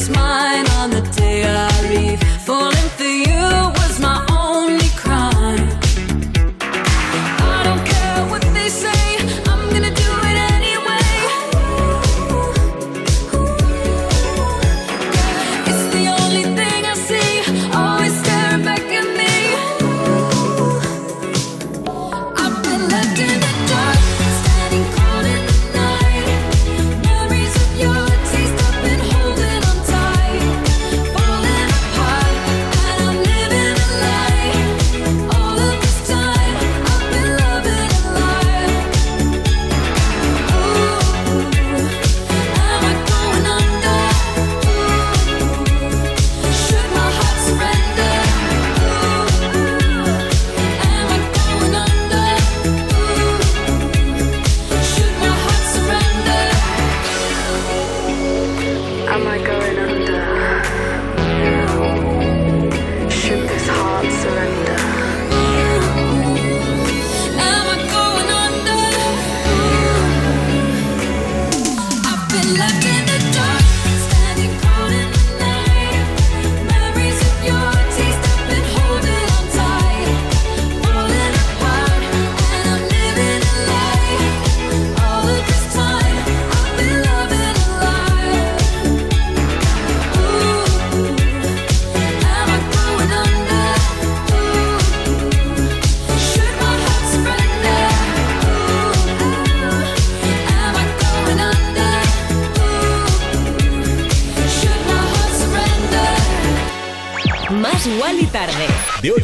mine. 0.09 0.66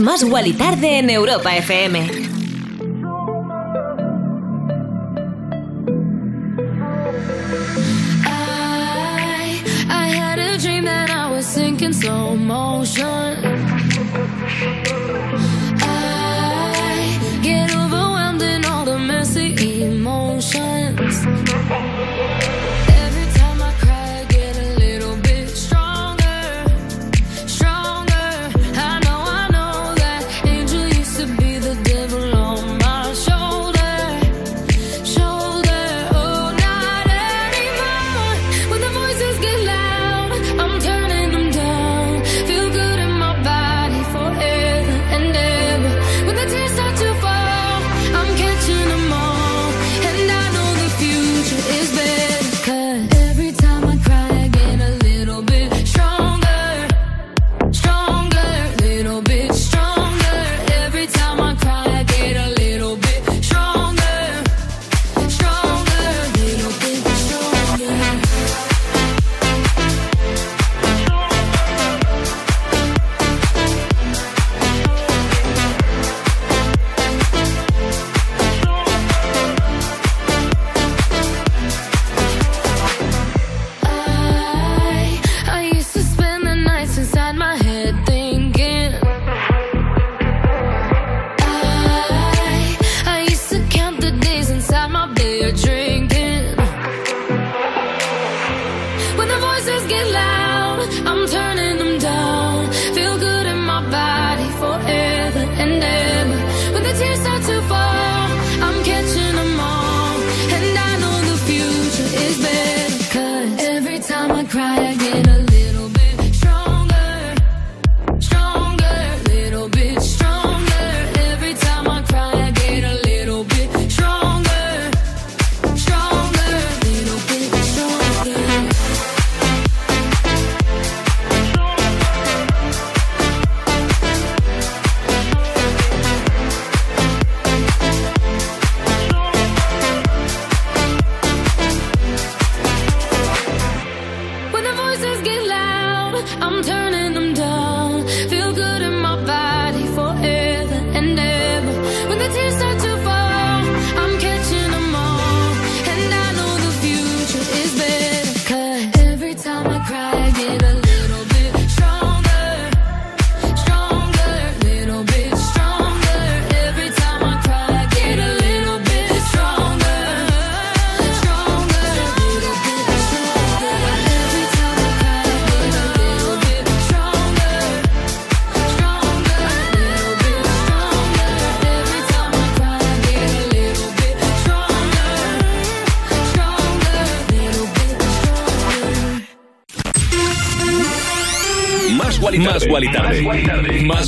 más 0.00 0.24
Guali 0.24 0.52
Tarde 0.52 0.98
en 0.98 1.10
Europa 1.10 1.56
FM. 1.56 2.25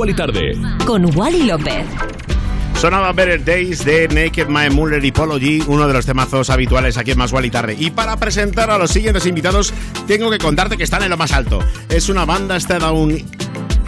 Guali 0.00 0.14
Tarde. 0.14 0.56
Con 0.86 1.14
Wally 1.14 1.42
López. 1.42 1.84
Sonaba 2.80 3.12
Better 3.12 3.44
Days 3.44 3.84
de 3.84 4.08
Naked 4.08 4.48
My 4.48 4.74
Muller 4.74 5.04
y 5.04 5.12
Polo 5.12 5.38
G, 5.38 5.62
uno 5.66 5.86
de 5.86 5.92
los 5.92 6.06
temazos 6.06 6.48
habituales 6.48 6.96
aquí 6.96 7.10
en 7.10 7.18
Más 7.18 7.34
y 7.44 7.50
Tarde. 7.50 7.76
Y 7.78 7.90
para 7.90 8.16
presentar 8.16 8.70
a 8.70 8.78
los 8.78 8.90
siguientes 8.90 9.26
invitados, 9.26 9.74
tengo 10.06 10.30
que 10.30 10.38
contarte 10.38 10.78
que 10.78 10.84
están 10.84 11.02
en 11.02 11.10
lo 11.10 11.18
más 11.18 11.32
alto. 11.32 11.58
Es 11.90 12.08
una 12.08 12.24
banda 12.24 12.56
estadounidense. 12.56 13.39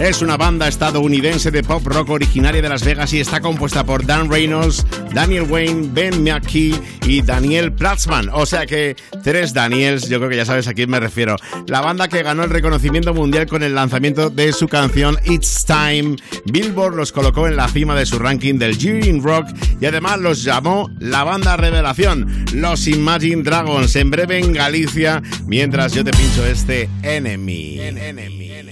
Es 0.02 0.20
una 0.20 0.36
banda 0.36 0.66
estadounidense 0.66 1.52
de 1.52 1.62
pop 1.62 1.86
rock 1.86 2.10
originaria 2.10 2.60
de 2.60 2.68
Las 2.68 2.84
Vegas 2.84 3.12
y 3.12 3.20
está 3.20 3.40
compuesta 3.40 3.84
por 3.84 4.04
Dan 4.04 4.28
Reynolds, 4.28 4.84
Daniel 5.14 5.44
Wayne, 5.48 5.90
Ben 5.92 6.24
McKee 6.24 6.74
y 7.06 7.22
Daniel 7.22 7.72
Platzman. 7.72 8.28
O 8.32 8.44
sea 8.44 8.66
que 8.66 8.96
tres 9.22 9.54
Daniels, 9.54 10.08
yo 10.08 10.18
creo 10.18 10.28
que 10.28 10.36
ya 10.36 10.44
sabes 10.44 10.66
a 10.66 10.74
quién 10.74 10.90
me 10.90 10.98
refiero. 10.98 11.36
La 11.68 11.80
banda 11.80 12.08
que 12.08 12.24
ganó 12.24 12.42
el 12.42 12.50
reconocimiento 12.50 13.14
mundial 13.14 13.46
con 13.46 13.62
el 13.62 13.76
lanzamiento 13.76 14.28
de 14.28 14.52
su 14.52 14.66
canción 14.66 15.16
It's 15.24 15.64
Time. 15.64 16.16
Billboard 16.46 16.96
los 16.96 17.12
colocó 17.12 17.46
en 17.46 17.54
la 17.54 17.68
cima 17.68 17.94
de 17.94 18.04
su 18.04 18.18
ranking 18.18 18.58
del 18.58 18.76
Year 18.78 19.06
in 19.06 19.22
Rock 19.22 19.50
y 19.80 19.86
además 19.86 20.18
los 20.18 20.42
llamó 20.42 20.90
la 20.98 21.22
banda 21.22 21.56
revelación, 21.56 22.44
los 22.52 22.88
Imagine 22.88 23.44
Dragons, 23.44 23.94
en 23.94 24.10
breve 24.10 24.40
en 24.40 24.52
Galicia, 24.52 25.22
mientras 25.46 25.92
yo 25.92 26.02
te 26.02 26.10
pincho 26.10 26.44
este 26.44 26.88
Enemy. 27.04 27.72
I 27.78 28.71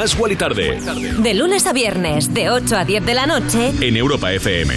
Más 0.00 0.16
Tarde 0.38 0.80
De 1.18 1.34
lunes 1.34 1.66
a 1.66 1.74
viernes, 1.74 2.32
de 2.32 2.48
8 2.48 2.74
a 2.74 2.84
10 2.86 3.04
de 3.04 3.12
la 3.12 3.26
noche, 3.26 3.70
en 3.82 3.98
Europa 3.98 4.32
FM. 4.32 4.74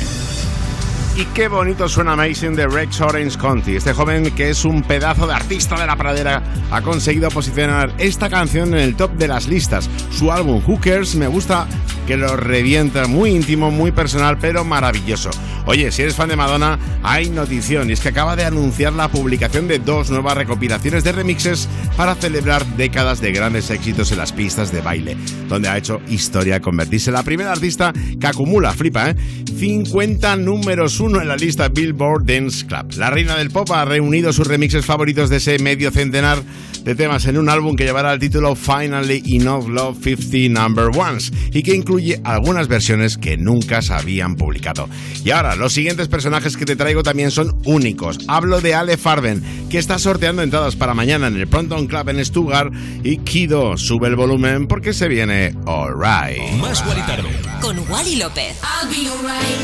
Y 1.16 1.24
qué 1.34 1.48
bonito 1.48 1.88
suena 1.88 2.12
Amazing 2.12 2.58
de 2.58 2.68
Rex 2.68 3.00
Orange 3.00 3.38
Conti. 3.38 3.78
Este 3.78 3.94
joven 3.94 4.36
que 4.36 4.50
es 4.50 4.66
un 4.66 4.84
pedazo 4.84 5.26
de 5.26 5.34
artista 5.34 5.80
de 5.80 5.88
la 5.88 5.96
pradera 5.96 6.44
ha 6.70 6.82
conseguido 6.82 7.30
posicionar 7.30 7.94
esta 8.00 8.30
canción 8.30 8.74
en 8.74 8.82
el 8.82 8.98
top 8.98 9.14
de 9.14 9.30
las 9.30 9.48
listas. 9.48 9.90
Su 10.12 10.30
álbum 10.30 10.62
Hookers 10.62 11.16
me 11.16 11.28
gusta 11.28 11.68
que 12.06 12.18
lo 12.18 12.36
revienta, 12.36 13.08
muy 13.08 13.32
íntimo, 13.32 13.72
muy 13.72 13.92
personal, 13.92 14.38
pero 14.40 14.64
maravilloso. 14.64 15.30
Oye, 15.66 15.92
si 15.92 16.02
eres 16.02 16.16
fan 16.16 16.30
de 16.30 16.36
Madonna, 16.36 16.78
hay 17.04 17.30
notición 17.30 17.90
y 17.90 17.94
es 17.94 18.02
que 18.02 18.10
acaba 18.10 18.36
de 18.36 18.46
anunciar 18.46 18.94
la 18.94 19.10
publicación 19.10 19.68
de 19.68 19.80
dos 19.80 20.10
nuevas 20.10 20.36
recopilaciones 20.36 21.04
de 21.04 21.12
remixes 21.12 21.70
para 21.96 22.16
celebrar 22.16 22.66
décadas 22.76 23.22
de 23.22 23.32
grandes 23.32 23.70
éxitos 23.70 24.12
en 24.12 24.18
las 24.18 24.34
pistas 24.34 24.72
de 24.72 24.82
baile, 24.82 25.18
donde 25.48 25.70
ha 25.70 25.78
hecho 25.78 26.02
historia 26.10 26.60
convertirse 26.60 27.10
en 27.10 27.16
la 27.16 27.24
primera 27.24 27.52
artista 27.52 27.94
que 28.20 28.28
acumula, 28.28 28.74
flipa, 28.74 29.10
¿eh? 29.10 29.16
50 29.58 30.36
números 30.38 31.00
uno 31.00 31.22
en 31.22 31.28
la 31.28 31.38
lista 31.38 31.70
Billboard 31.70 32.26
Dance 32.26 32.66
Club. 32.66 32.94
La 32.98 33.10
reina 33.10 33.38
del 33.38 33.52
pop 33.52 33.72
ha 33.72 33.86
reunido 33.86 34.34
sus 34.34 34.48
remixes 34.48 34.86
favoritos 34.86 35.30
de 35.30 35.38
ese 35.38 35.60
medio 35.60 35.92
centenar 35.92 36.40
de 36.84 36.96
temas 36.96 37.26
en 37.26 37.38
un 37.38 37.50
álbum 37.50 37.76
que 37.76 37.86
llevará 37.86 38.14
el 38.14 38.20
título 38.20 38.56
Finally 38.56 39.24
Enough 39.38 39.68
Love 39.70 39.98
50 40.04 40.50
Number 40.62 40.86
Ones 40.98 41.32
y 41.52 41.64
que 41.64 41.76
incluye 41.76 42.20
algunas 42.24 42.68
versiones 42.68 43.18
que 43.18 43.38
nunca 43.38 43.82
se 43.82 43.94
habían 43.94 44.36
publicado. 44.36 44.90
Y 45.24 45.32
ahora, 45.32 45.56
los 45.56 45.74
siguientes 45.74 46.08
personajes 46.08 46.58
que 46.58 46.66
te 46.66 46.76
traigo 46.76 47.04
también 47.04 47.32
son 47.32 47.56
únicos. 47.66 48.20
Hablo 48.28 48.62
de 48.62 48.74
Ale 48.76 48.98
Farben, 48.98 49.42
que 49.70 49.78
está 49.80 49.98
sorteando 50.00 50.42
entradas 50.42 50.76
para 50.76 50.94
mañana 50.94 51.28
en 51.28 51.38
el 51.38 51.48
Pronton 51.48 51.88
Club 51.88 52.10
en 52.10 52.26
Stuttgart 52.26 52.74
y 53.04 53.18
Kido 53.20 53.78
sube 53.78 54.08
el 54.08 54.16
volumen 54.16 54.68
porque 54.68 54.94
se 54.94 55.08
viene 55.08 55.56
Alright. 55.66 56.54
Más 56.60 56.84
Guali 56.84 57.02
Tarde. 57.02 57.30
con 57.62 57.78
Wally 57.90 58.18
López. 58.18 58.58
I'll 58.62 58.90
be 58.90 59.08
alright. 59.10 59.60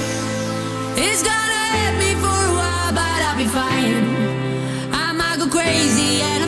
It's 0.97 1.21
gonna 1.23 1.63
hurt 1.73 1.97
me 1.97 2.13
for 2.15 2.27
a 2.27 2.53
while, 2.53 2.93
but 2.93 3.21
I'll 3.23 3.37
be 3.37 3.45
fine. 3.45 4.05
I 4.91 5.13
might 5.13 5.37
go 5.39 5.47
crazy 5.49 6.21
and 6.21 6.43
I 6.45 6.47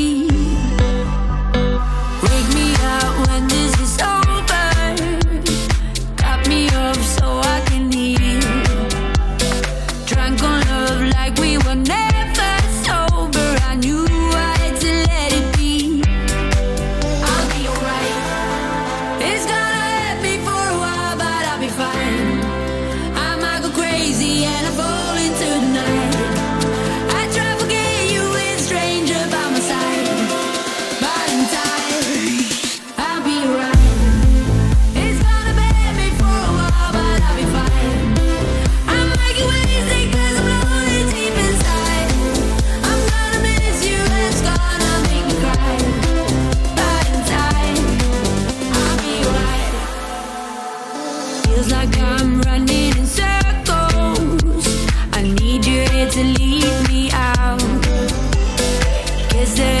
Guess 59.41 59.57
that 59.57 59.80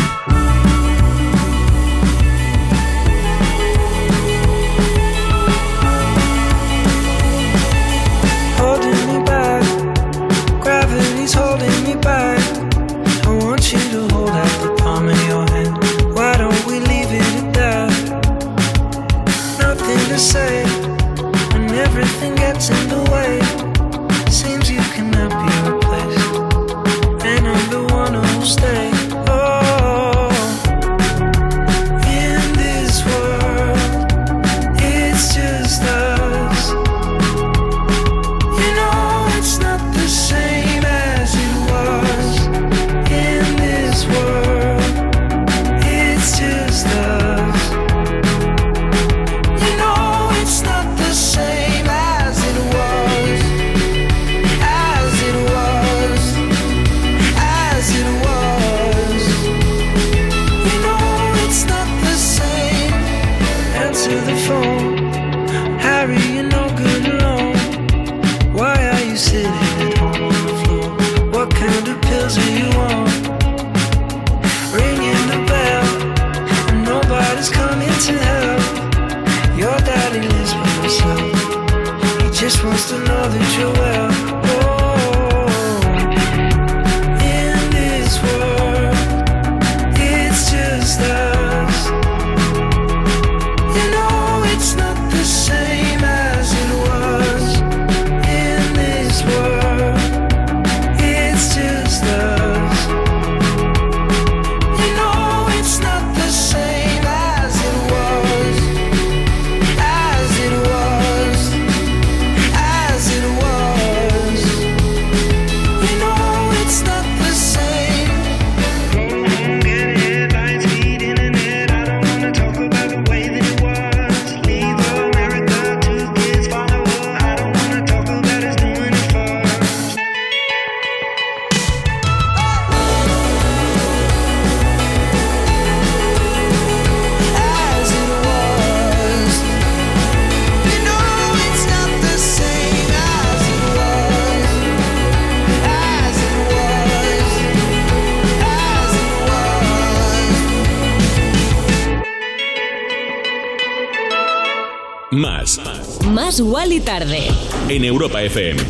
Tarde. 156.79 157.27
En 157.67 157.83
Europa 157.83 158.21
FM. 158.23 158.61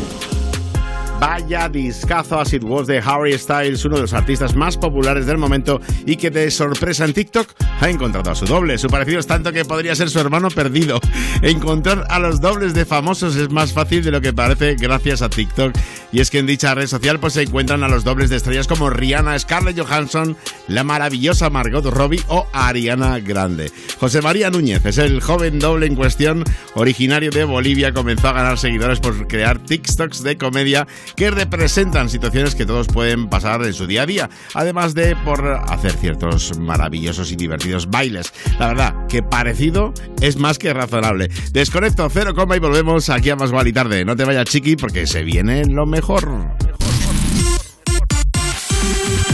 Vaya 1.20 1.68
discazo 1.68 2.40
As 2.40 2.52
It 2.52 2.64
Was 2.64 2.88
de 2.88 2.98
Harry 2.98 3.38
Styles, 3.38 3.84
uno 3.84 3.96
de 3.96 4.02
los 4.02 4.12
artistas 4.12 4.56
más 4.56 4.76
populares 4.76 5.24
del 5.24 5.38
momento 5.38 5.80
y 6.04 6.16
que 6.16 6.30
de 6.30 6.50
sorpresa 6.50 7.04
en 7.04 7.12
TikTok 7.12 7.46
ha 7.82 7.90
encontrado 7.90 8.30
a 8.30 8.34
su 8.36 8.46
doble. 8.46 8.78
Su 8.78 8.86
parecido 8.86 9.18
es 9.18 9.26
tanto 9.26 9.52
que 9.52 9.64
podría 9.64 9.96
ser 9.96 10.08
su 10.08 10.20
hermano 10.20 10.48
perdido. 10.50 11.00
Encontrar 11.42 12.04
a 12.08 12.20
los 12.20 12.40
dobles 12.40 12.74
de 12.74 12.84
famosos 12.84 13.34
es 13.34 13.50
más 13.50 13.72
fácil 13.72 14.04
de 14.04 14.12
lo 14.12 14.20
que 14.20 14.32
parece 14.32 14.76
gracias 14.76 15.20
a 15.20 15.28
TikTok. 15.28 15.74
Y 16.12 16.20
es 16.20 16.30
que 16.30 16.38
en 16.38 16.46
dicha 16.46 16.74
red 16.74 16.86
social 16.86 17.18
pues 17.18 17.32
se 17.32 17.42
encuentran 17.42 17.82
a 17.82 17.88
los 17.88 18.04
dobles 18.04 18.30
de 18.30 18.36
estrellas 18.36 18.68
como 18.68 18.88
Rihanna, 18.88 19.36
Scarlett 19.38 19.80
Johansson, 19.80 20.36
la 20.68 20.84
maravillosa 20.84 21.50
Margot 21.50 21.84
Robbie 21.84 22.22
o 22.28 22.46
Ariana 22.52 23.18
Grande. 23.18 23.72
José 23.98 24.22
María 24.22 24.50
Núñez 24.50 24.84
es 24.86 24.98
el 24.98 25.20
joven 25.20 25.58
doble 25.58 25.86
en 25.86 25.96
cuestión, 25.96 26.44
originario 26.74 27.30
de 27.30 27.44
Bolivia, 27.44 27.92
comenzó 27.92 28.28
a 28.28 28.32
ganar 28.32 28.58
seguidores 28.58 29.00
por 29.00 29.26
crear 29.26 29.58
TikToks 29.58 30.22
de 30.22 30.36
comedia 30.36 30.86
que 31.16 31.30
representan 31.30 32.10
situaciones 32.10 32.54
que 32.54 32.66
todos 32.66 32.86
pueden 32.86 33.28
pasar 33.28 33.64
en 33.64 33.74
su 33.74 33.86
día 33.86 34.02
a 34.02 34.06
día, 34.06 34.30
además 34.54 34.94
de 34.94 35.16
por 35.16 35.44
hacer 35.46 35.92
ciertos 35.92 36.58
maravillosos 36.58 37.32
y 37.32 37.36
divertidos 37.36 37.71
bailes. 37.90 38.32
La 38.58 38.68
verdad, 38.68 39.06
que 39.08 39.22
parecido 39.22 39.92
es 40.20 40.36
más 40.36 40.58
que 40.58 40.72
razonable. 40.72 41.28
Desconecto 41.52 42.08
cero 42.10 42.34
coma 42.34 42.56
y 42.56 42.60
volvemos 42.60 43.08
aquí 43.10 43.30
a 43.30 43.36
Más 43.36 43.50
y 43.64 43.72
Tarde. 43.72 44.04
No 44.04 44.16
te 44.16 44.24
vayas 44.24 44.44
chiqui 44.44 44.76
porque 44.76 45.06
se 45.06 45.22
viene 45.22 45.64
lo 45.64 45.86
mejor. 45.86 46.28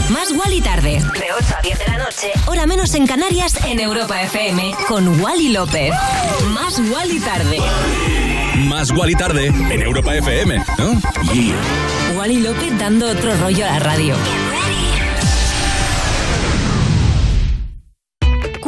Más 0.09 0.31
Wally 0.31 0.61
tarde. 0.61 0.93
De 0.93 1.31
8 1.37 1.55
a 1.57 1.61
10 1.61 1.79
de 1.79 1.85
la 1.85 1.97
noche. 1.99 2.31
Hora 2.47 2.65
menos 2.65 2.93
en 2.95 3.05
Canarias 3.05 3.53
en 3.65 3.79
Europa 3.79 4.21
FM. 4.23 4.73
Con 4.87 5.21
Wally 5.21 5.49
López. 5.49 5.93
Más 6.53 6.79
Wally 6.79 7.19
tarde. 7.19 7.59
Más 8.67 8.91
Wally 8.91 9.15
Tarde 9.15 9.47
en 9.47 9.81
Europa 9.81 10.15
FM, 10.15 10.57
¿no? 10.77 11.01
Yeah. 11.33 11.55
Wally 12.17 12.41
López 12.41 12.77
dando 12.77 13.09
otro 13.09 13.35
rollo 13.37 13.65
a 13.65 13.69
la 13.69 13.79
radio. 13.79 14.15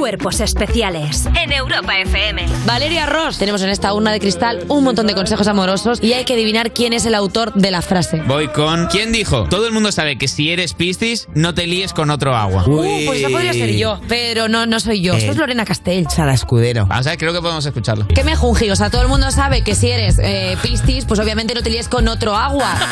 Cuerpos 0.01 0.39
especiales 0.39 1.27
en 1.39 1.51
Europa 1.51 1.99
FM. 1.99 2.47
Valeria 2.65 3.05
Ross. 3.05 3.37
Tenemos 3.37 3.61
en 3.61 3.69
esta 3.69 3.93
urna 3.93 4.11
de 4.11 4.19
cristal 4.19 4.65
un 4.67 4.83
montón 4.83 5.05
de 5.05 5.13
consejos 5.13 5.47
amorosos 5.47 5.99
y 6.01 6.13
hay 6.13 6.25
que 6.25 6.33
adivinar 6.33 6.73
quién 6.73 6.91
es 6.93 7.05
el 7.05 7.13
autor 7.13 7.53
de 7.53 7.69
la 7.69 7.83
frase. 7.83 8.19
Voy 8.25 8.47
con. 8.47 8.87
¿Quién 8.87 9.11
dijo? 9.11 9.43
Todo 9.43 9.67
el 9.67 9.73
mundo 9.73 9.91
sabe 9.91 10.17
que 10.17 10.27
si 10.27 10.49
eres 10.49 10.73
Piscis, 10.73 11.27
no 11.35 11.53
te 11.53 11.67
líes 11.67 11.93
con 11.93 12.09
otro 12.09 12.35
agua. 12.35 12.63
Uh, 12.65 13.05
pues 13.05 13.19
esa 13.19 13.29
podría 13.29 13.53
ser 13.53 13.75
yo, 13.75 14.01
pero 14.07 14.47
no, 14.47 14.65
no 14.65 14.79
soy 14.79 15.01
yo. 15.01 15.13
Eh. 15.13 15.17
Esto 15.19 15.33
es 15.33 15.37
Lorena 15.37 15.65
Castell. 15.65 16.07
Sara 16.09 16.33
Escudero. 16.33 16.87
Vamos 16.87 17.05
a 17.05 17.11
ver, 17.11 17.19
creo 17.19 17.31
que 17.31 17.39
podemos 17.39 17.63
escucharlo. 17.63 18.07
¿Qué 18.07 18.23
me 18.23 18.35
jungi? 18.35 18.71
O 18.71 18.75
sea, 18.75 18.89
todo 18.89 19.03
el 19.03 19.07
mundo 19.07 19.29
sabe 19.29 19.63
que 19.63 19.75
si 19.75 19.91
eres 19.91 20.17
eh, 20.17 20.57
Piscis, 20.63 21.05
pues 21.05 21.19
obviamente 21.19 21.53
no 21.53 21.61
te 21.61 21.69
líes 21.69 21.87
con 21.87 22.07
otro 22.07 22.35
agua. 22.35 22.75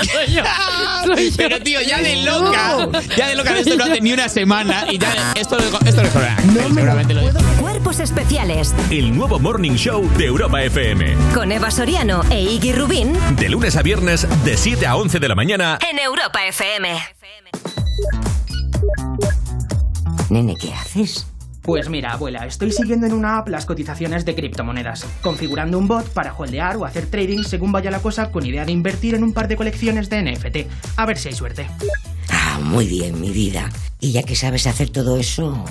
Pero 1.37 1.59
tío, 1.61 1.81
ya 1.81 2.03
de 2.03 2.17
loca. 2.17 2.87
Ya 3.17 3.29
de 3.29 3.35
loca 3.35 3.57
esto 3.57 3.75
no 3.77 3.85
hace 3.85 3.99
ni 3.99 4.13
una 4.13 4.29
semana 4.29 4.85
y 4.91 4.99
ya 4.99 5.33
esto 5.35 5.57
lo 5.57 5.63
esto 5.87 6.03
lo 6.03 6.09
Seguramente 6.11 6.59
lo 6.85 6.98
Cuerpos 7.61 8.01
especiales 8.01 8.75
El 8.91 9.15
nuevo 9.15 9.39
Morning 9.39 9.75
Show 9.75 10.05
de 10.17 10.25
Europa 10.25 10.61
FM. 10.63 11.15
con 11.33 11.49
Eva 11.49 11.71
Soriano 11.71 12.23
e 12.29 12.41
Iggy 12.41 12.73
Rubín 12.73 13.13
De 13.37 13.47
lunes 13.47 13.77
a 13.77 13.81
viernes, 13.81 14.27
de 14.43 14.57
7 14.57 14.85
a 14.85 14.97
11 14.97 15.19
de 15.19 15.27
la 15.29 15.35
mañana. 15.35 15.79
en 15.89 15.97
Europa 15.97 16.45
FM. 16.45 16.89
Nene, 20.29 20.55
¿qué 20.59 20.73
haces? 20.73 21.25
Pues 21.61 21.87
mira, 21.87 22.11
abuela, 22.11 22.45
estoy 22.45 22.73
siguiendo 22.73 23.05
en 23.05 23.13
una 23.13 23.37
app 23.37 23.47
las 23.47 23.65
cotizaciones 23.65 24.25
de 24.25 24.35
criptomonedas, 24.35 25.05
configurando 25.21 25.77
un 25.77 25.87
bot 25.87 26.05
para 26.09 26.33
holdear 26.33 26.75
o 26.75 26.83
hacer 26.85 27.05
trading 27.09 27.43
según 27.43 27.71
vaya 27.71 27.91
la 27.91 27.99
cosa 28.01 28.29
con 28.29 28.45
idea 28.45 28.65
de 28.65 28.73
invertir 28.73 29.15
en 29.15 29.23
un 29.23 29.31
par 29.31 29.47
de 29.47 29.55
colecciones 29.55 30.09
de 30.09 30.21
NFT. 30.21 30.57
A 30.97 31.05
ver 31.05 31.17
si 31.17 31.29
hay 31.29 31.35
suerte. 31.35 31.67
Muy 32.63 32.87
bien, 32.87 33.19
mi 33.19 33.31
vida. 33.31 33.69
Y 33.99 34.11
ya 34.11 34.23
que 34.23 34.35
sabes 34.35 34.67
hacer 34.67 34.89
todo 34.89 35.17
eso, 35.17 35.65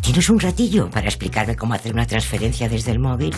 ¿tienes 0.00 0.28
un 0.30 0.40
ratillo 0.40 0.90
para 0.90 1.06
explicarme 1.08 1.56
cómo 1.56 1.74
hacer 1.74 1.92
una 1.92 2.06
transferencia 2.06 2.68
desde 2.68 2.92
el 2.92 2.98
móvil? 2.98 3.34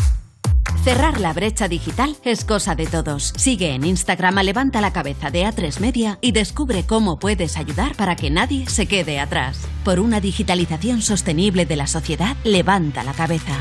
Cerrar 0.85 1.21
la 1.21 1.35
brecha 1.35 1.69
digital 1.69 2.17
es 2.25 2.45
cosa 2.45 2.75
de 2.75 2.87
todos. 2.87 3.35
Sigue 3.37 3.75
en 3.75 3.85
Instagram 3.85 4.39
a 4.39 4.43
Levanta 4.43 4.81
la 4.81 4.93
Cabeza 4.93 5.31
de 5.31 5.45
A3 5.45 5.79
Media 5.79 6.19
y 6.23 6.33
descubre 6.33 6.85
cómo 6.87 7.19
puedes 7.19 7.59
ayudar 7.59 7.95
para 7.97 8.17
que 8.17 8.31
nadie 8.31 8.67
se 8.67 8.87
quede 8.87 9.21
atrás. 9.21 9.61
Por 9.85 10.01
una 10.01 10.21
digitalización 10.21 11.03
sostenible 11.03 11.67
de 11.67 11.77
la 11.77 11.87
sociedad, 11.87 12.35
levanta 12.45 13.05
la 13.05 13.13
cabeza. 13.13 13.59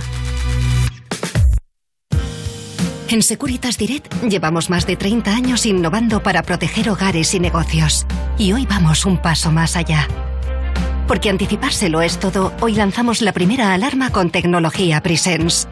En 3.09 3.21
Securitas 3.23 3.77
Direct 3.79 4.13
llevamos 4.21 4.69
más 4.69 4.85
de 4.85 4.95
30 4.95 5.31
años 5.31 5.65
innovando 5.65 6.21
para 6.21 6.43
proteger 6.43 6.91
hogares 6.91 7.33
y 7.33 7.39
negocios. 7.39 8.05
Y 8.37 8.53
hoy 8.53 8.67
vamos 8.67 9.03
un 9.03 9.17
paso 9.17 9.51
más 9.51 9.75
allá. 9.75 10.07
Porque 11.07 11.31
anticipárselo 11.31 12.03
es 12.03 12.19
todo, 12.19 12.53
hoy 12.61 12.75
lanzamos 12.75 13.23
la 13.23 13.33
primera 13.33 13.73
alarma 13.73 14.11
con 14.11 14.29
tecnología 14.29 15.01
Presence. 15.01 15.67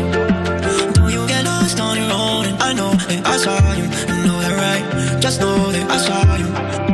Don't 0.94 1.12
you 1.12 1.26
get 1.28 1.44
lost 1.44 1.78
on 1.78 1.96
your 1.98 2.10
own? 2.10 2.46
And 2.46 2.62
I 2.62 2.72
know 2.72 2.92
that 2.94 3.26
I 3.26 3.36
saw 3.36 3.72
you, 3.74 3.84
I 3.84 4.26
know 4.26 4.40
that 4.40 4.56
right. 4.64 5.20
Just 5.20 5.40
know 5.40 5.72
that 5.72 5.90
I 5.90 5.98
saw 5.98 6.36
you. 6.36 6.85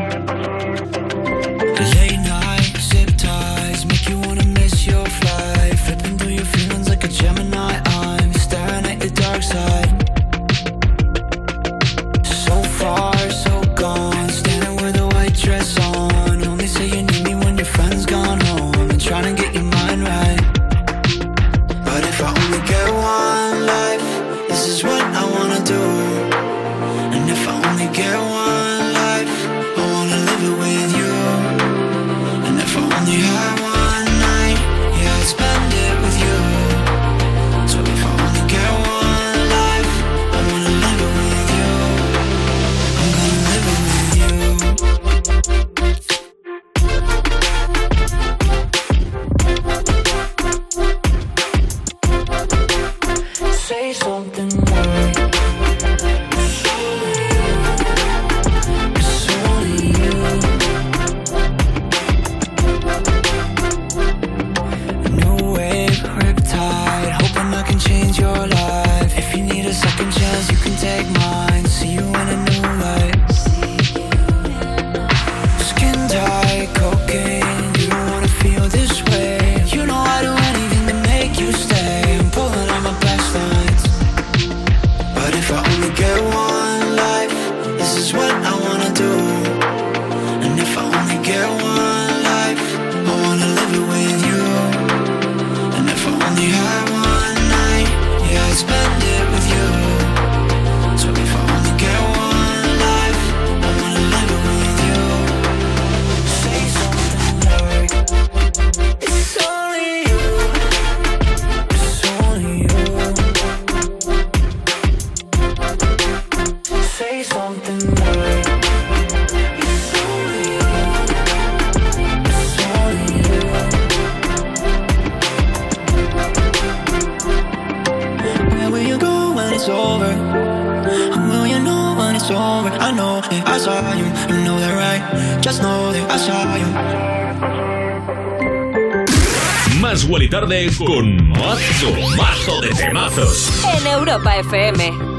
Más 139.81 140.07
y 140.09 140.29
Tarde 140.29 140.71
con 140.79 141.29
mazo, 141.31 141.91
mazo 142.17 142.61
de 142.61 142.69
temazos. 142.71 143.51
En 143.77 143.87
Europa 143.89 144.37
FM. 144.37 145.13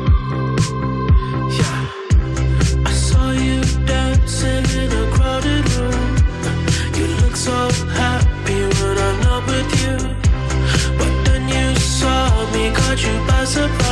I 13.55 13.82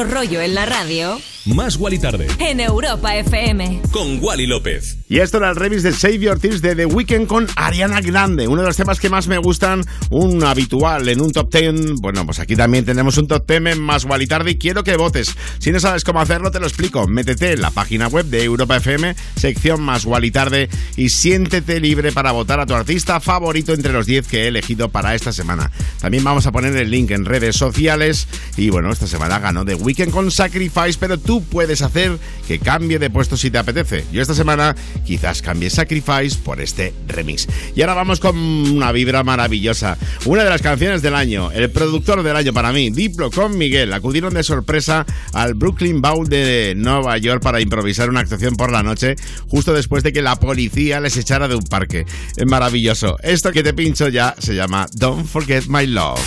otro 0.00 0.14
rollo 0.14 0.40
en 0.40 0.54
la 0.54 0.64
radio, 0.64 1.20
Más 1.44 1.76
Wally 1.76 1.98
Tarde. 1.98 2.26
en 2.38 2.60
Europa 2.60 3.16
FM. 3.16 3.82
Con 3.92 4.18
Wally 4.22 4.46
López. 4.46 4.99
Y 5.10 5.18
esto 5.18 5.38
era 5.38 5.50
el 5.50 5.56
remix 5.56 5.82
de 5.82 5.92
Save 5.92 6.20
Your 6.20 6.38
Tears 6.38 6.62
de 6.62 6.76
The 6.76 6.86
Weeknd 6.86 7.26
con 7.26 7.48
Ariana 7.56 8.00
Grande, 8.00 8.46
uno 8.46 8.62
de 8.62 8.68
los 8.68 8.76
temas 8.76 9.00
que 9.00 9.10
más 9.10 9.26
me 9.26 9.38
gustan, 9.38 9.84
un 10.08 10.44
habitual 10.44 11.08
en 11.08 11.20
un 11.20 11.32
top 11.32 11.52
10. 11.52 11.96
Bueno, 12.00 12.24
pues 12.24 12.38
aquí 12.38 12.54
también 12.54 12.84
tenemos 12.84 13.18
un 13.18 13.26
top 13.26 13.44
10 13.44 13.74
en 13.74 13.82
Más 13.82 14.04
Wally 14.04 14.28
Tarde 14.28 14.52
y 14.52 14.54
quiero 14.58 14.84
que 14.84 14.96
votes. 14.96 15.34
Si 15.58 15.72
no 15.72 15.80
sabes 15.80 16.04
cómo 16.04 16.20
hacerlo, 16.20 16.52
te 16.52 16.60
lo 16.60 16.68
explico. 16.68 17.08
Métete 17.08 17.50
en 17.50 17.60
la 17.60 17.72
página 17.72 18.06
web 18.06 18.26
de 18.26 18.44
Europa 18.44 18.76
FM, 18.76 19.16
sección 19.34 19.82
Más 19.82 20.04
Wally 20.04 20.30
Tarde 20.30 20.68
y 20.96 21.08
siéntete 21.08 21.80
libre 21.80 22.12
para 22.12 22.30
votar 22.30 22.60
a 22.60 22.66
tu 22.66 22.74
artista 22.74 23.18
favorito 23.18 23.72
entre 23.72 23.92
los 23.92 24.06
10 24.06 24.28
que 24.28 24.44
he 24.44 24.46
elegido 24.46 24.90
para 24.90 25.16
esta 25.16 25.32
semana. 25.32 25.72
También 26.00 26.22
vamos 26.22 26.46
a 26.46 26.52
poner 26.52 26.76
el 26.76 26.88
link 26.88 27.10
en 27.10 27.24
redes 27.24 27.56
sociales 27.56 28.28
y 28.56 28.70
bueno, 28.70 28.92
esta 28.92 29.08
semana 29.08 29.40
ganó 29.40 29.64
The 29.64 29.74
Weeknd 29.74 30.12
con 30.12 30.30
Sacrifice, 30.30 30.98
pero 31.00 31.18
tú 31.18 31.42
puedes 31.42 31.82
hacer 31.82 32.16
que 32.46 32.60
cambie 32.60 33.00
de 33.00 33.10
puesto 33.10 33.36
si 33.36 33.50
te 33.50 33.58
apetece. 33.58 34.04
Yo 34.12 34.22
esta 34.22 34.34
semana 34.34 34.76
quizás 35.04 35.42
cambie 35.42 35.70
Sacrifice 35.70 36.38
por 36.42 36.60
este 36.60 36.94
remix. 37.06 37.46
Y 37.74 37.82
ahora 37.82 37.94
vamos 37.94 38.20
con 38.20 38.36
una 38.36 38.92
vibra 38.92 39.22
maravillosa. 39.22 39.96
Una 40.24 40.44
de 40.44 40.50
las 40.50 40.62
canciones 40.62 41.02
del 41.02 41.14
año, 41.14 41.50
el 41.52 41.70
productor 41.70 42.22
del 42.22 42.36
año 42.36 42.52
para 42.52 42.72
mí, 42.72 42.90
Diplo 42.90 43.30
con 43.30 43.56
Miguel, 43.58 43.92
acudieron 43.92 44.34
de 44.34 44.42
sorpresa 44.42 45.06
al 45.32 45.54
Brooklyn 45.54 46.00
Bowl 46.00 46.28
de 46.28 46.74
Nueva 46.76 47.16
York 47.18 47.42
para 47.42 47.60
improvisar 47.60 48.10
una 48.10 48.20
actuación 48.20 48.56
por 48.56 48.72
la 48.72 48.82
noche, 48.82 49.16
justo 49.48 49.72
después 49.72 50.02
de 50.02 50.12
que 50.12 50.22
la 50.22 50.36
policía 50.36 51.00
les 51.00 51.16
echara 51.16 51.48
de 51.48 51.54
un 51.54 51.64
parque. 51.64 52.06
Es 52.36 52.46
maravilloso. 52.46 53.16
Esto 53.22 53.52
que 53.52 53.62
te 53.62 53.74
pincho 53.74 54.08
ya 54.08 54.34
se 54.38 54.54
llama 54.54 54.86
Don't 54.92 55.26
Forget 55.26 55.66
My 55.66 55.86
Love. 55.86 56.20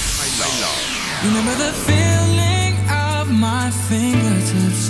My 3.34 3.72
fingertips 3.72 4.90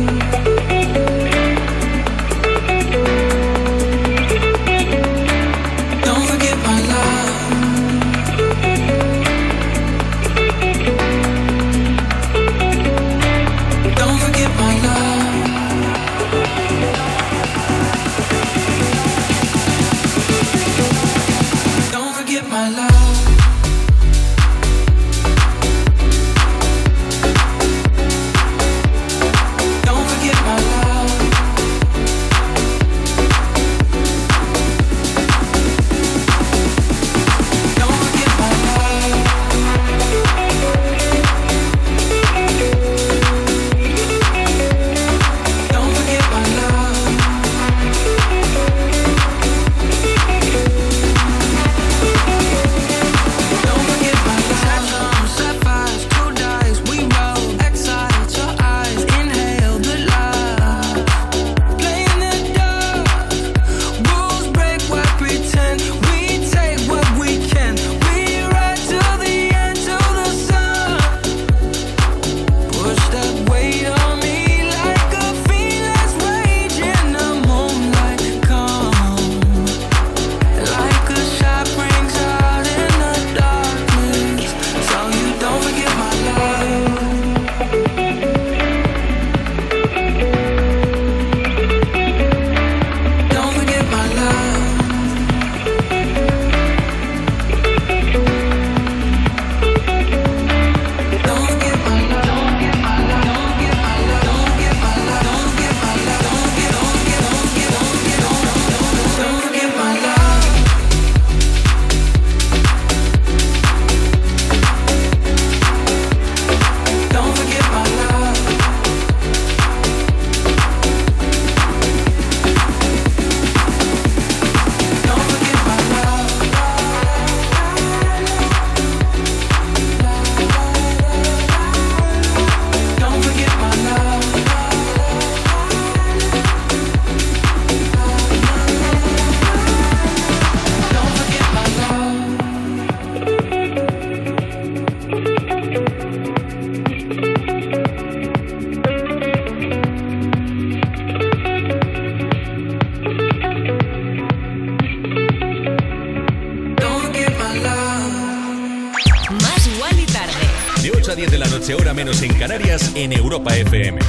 FM. 163.71 164.00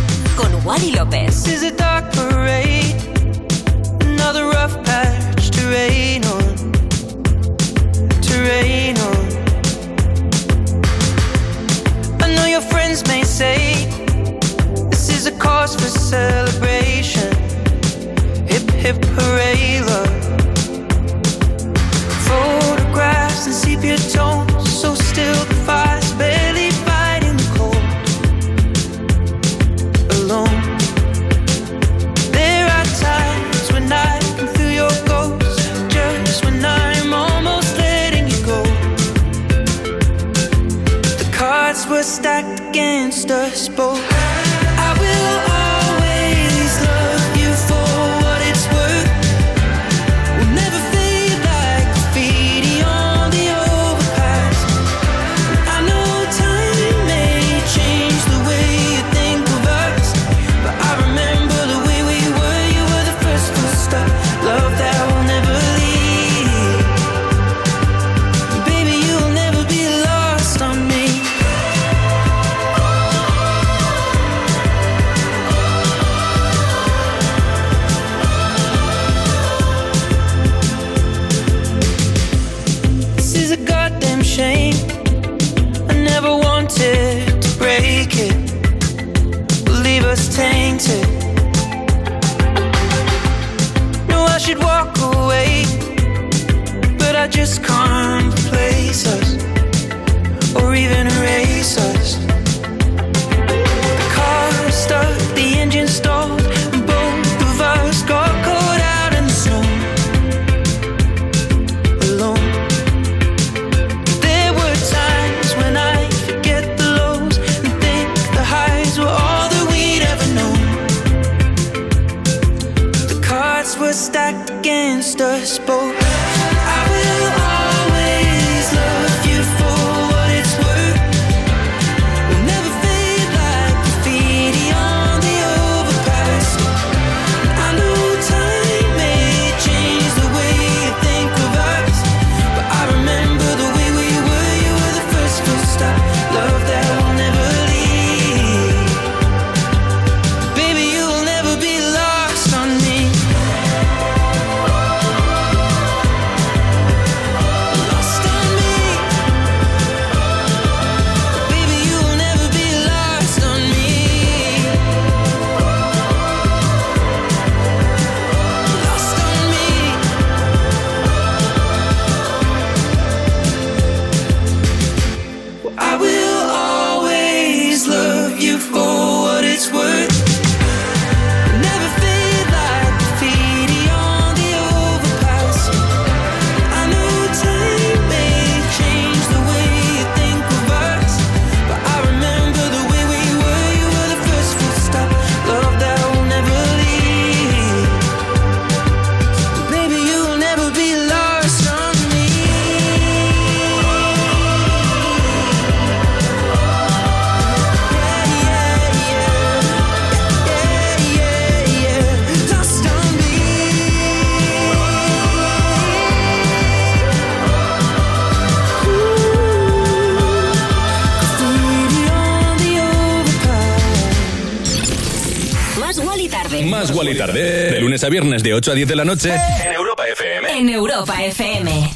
a 228.05 228.09
viernes 228.09 228.43
de 228.43 228.55
8 228.55 228.73
a 228.73 228.75
10 228.75 228.89
de 228.89 228.97
la 228.97 229.05
noche 229.05 229.33
en 229.33 229.73
Europa 229.73 230.05
FM. 230.09 230.59
En 230.59 230.69
Europa 230.69 231.23
FM. 231.25 231.91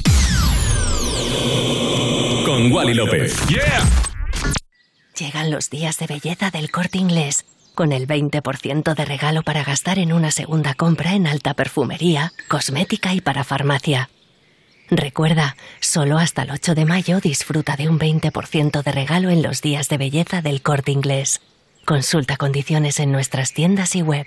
Con 2.44 2.70
Wally 2.70 2.94
López. 2.94 3.34
Yeah. 3.48 3.84
Llegan 5.18 5.50
los 5.50 5.70
días 5.70 5.98
de 5.98 6.06
belleza 6.06 6.50
del 6.50 6.70
corte 6.70 6.98
inglés, 6.98 7.44
con 7.74 7.92
el 7.92 8.06
20% 8.06 8.94
de 8.94 9.04
regalo 9.04 9.42
para 9.42 9.64
gastar 9.64 9.98
en 9.98 10.12
una 10.12 10.30
segunda 10.30 10.74
compra 10.74 11.14
en 11.14 11.26
alta 11.26 11.54
perfumería, 11.54 12.32
cosmética 12.46 13.14
y 13.14 13.20
para 13.20 13.42
farmacia. 13.42 14.10
Recuerda, 14.90 15.56
solo 15.80 16.18
hasta 16.18 16.42
el 16.42 16.50
8 16.52 16.74
de 16.74 16.84
mayo 16.84 17.20
disfruta 17.20 17.76
de 17.76 17.88
un 17.88 17.98
20% 17.98 18.82
de 18.82 18.92
regalo 18.92 19.30
en 19.30 19.42
los 19.42 19.60
días 19.60 19.88
de 19.88 19.98
belleza 19.98 20.42
del 20.42 20.62
corte 20.62 20.92
inglés. 20.92 21.40
Consulta 21.84 22.36
condiciones 22.36 23.00
en 23.00 23.10
nuestras 23.10 23.52
tiendas 23.52 23.96
y 23.96 24.02
web. 24.02 24.26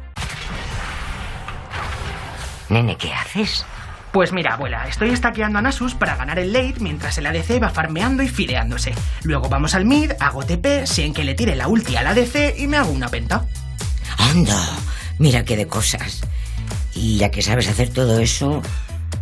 Nene, 2.71 2.95
¿qué 2.95 3.11
haces? 3.11 3.65
Pues 4.13 4.31
mira, 4.31 4.53
abuela, 4.53 4.87
estoy 4.87 5.09
estaqueando 5.09 5.59
a 5.59 5.61
Nasus 5.61 5.93
para 5.93 6.15
ganar 6.15 6.39
el 6.39 6.53
late 6.53 6.75
mientras 6.79 7.17
el 7.17 7.25
ADC 7.25 7.61
va 7.61 7.69
farmeando 7.69 8.23
y 8.23 8.29
fideándose. 8.29 8.93
Luego 9.23 9.49
vamos 9.49 9.75
al 9.75 9.83
mid, 9.83 10.13
hago 10.21 10.45
TP, 10.45 10.87
sin 10.87 11.13
que 11.13 11.25
le 11.25 11.33
tire 11.33 11.57
la 11.57 11.67
ulti 11.67 11.97
al 11.97 12.07
ADC 12.07 12.57
y 12.59 12.67
me 12.67 12.77
hago 12.77 12.91
una 12.91 13.09
penta. 13.09 13.45
¡Anda! 14.17 14.57
Mira 15.19 15.43
qué 15.43 15.57
de 15.57 15.67
cosas. 15.67 16.21
Y 16.95 17.17
ya 17.17 17.29
que 17.29 17.41
sabes 17.41 17.67
hacer 17.67 17.89
todo 17.89 18.21
eso, 18.21 18.61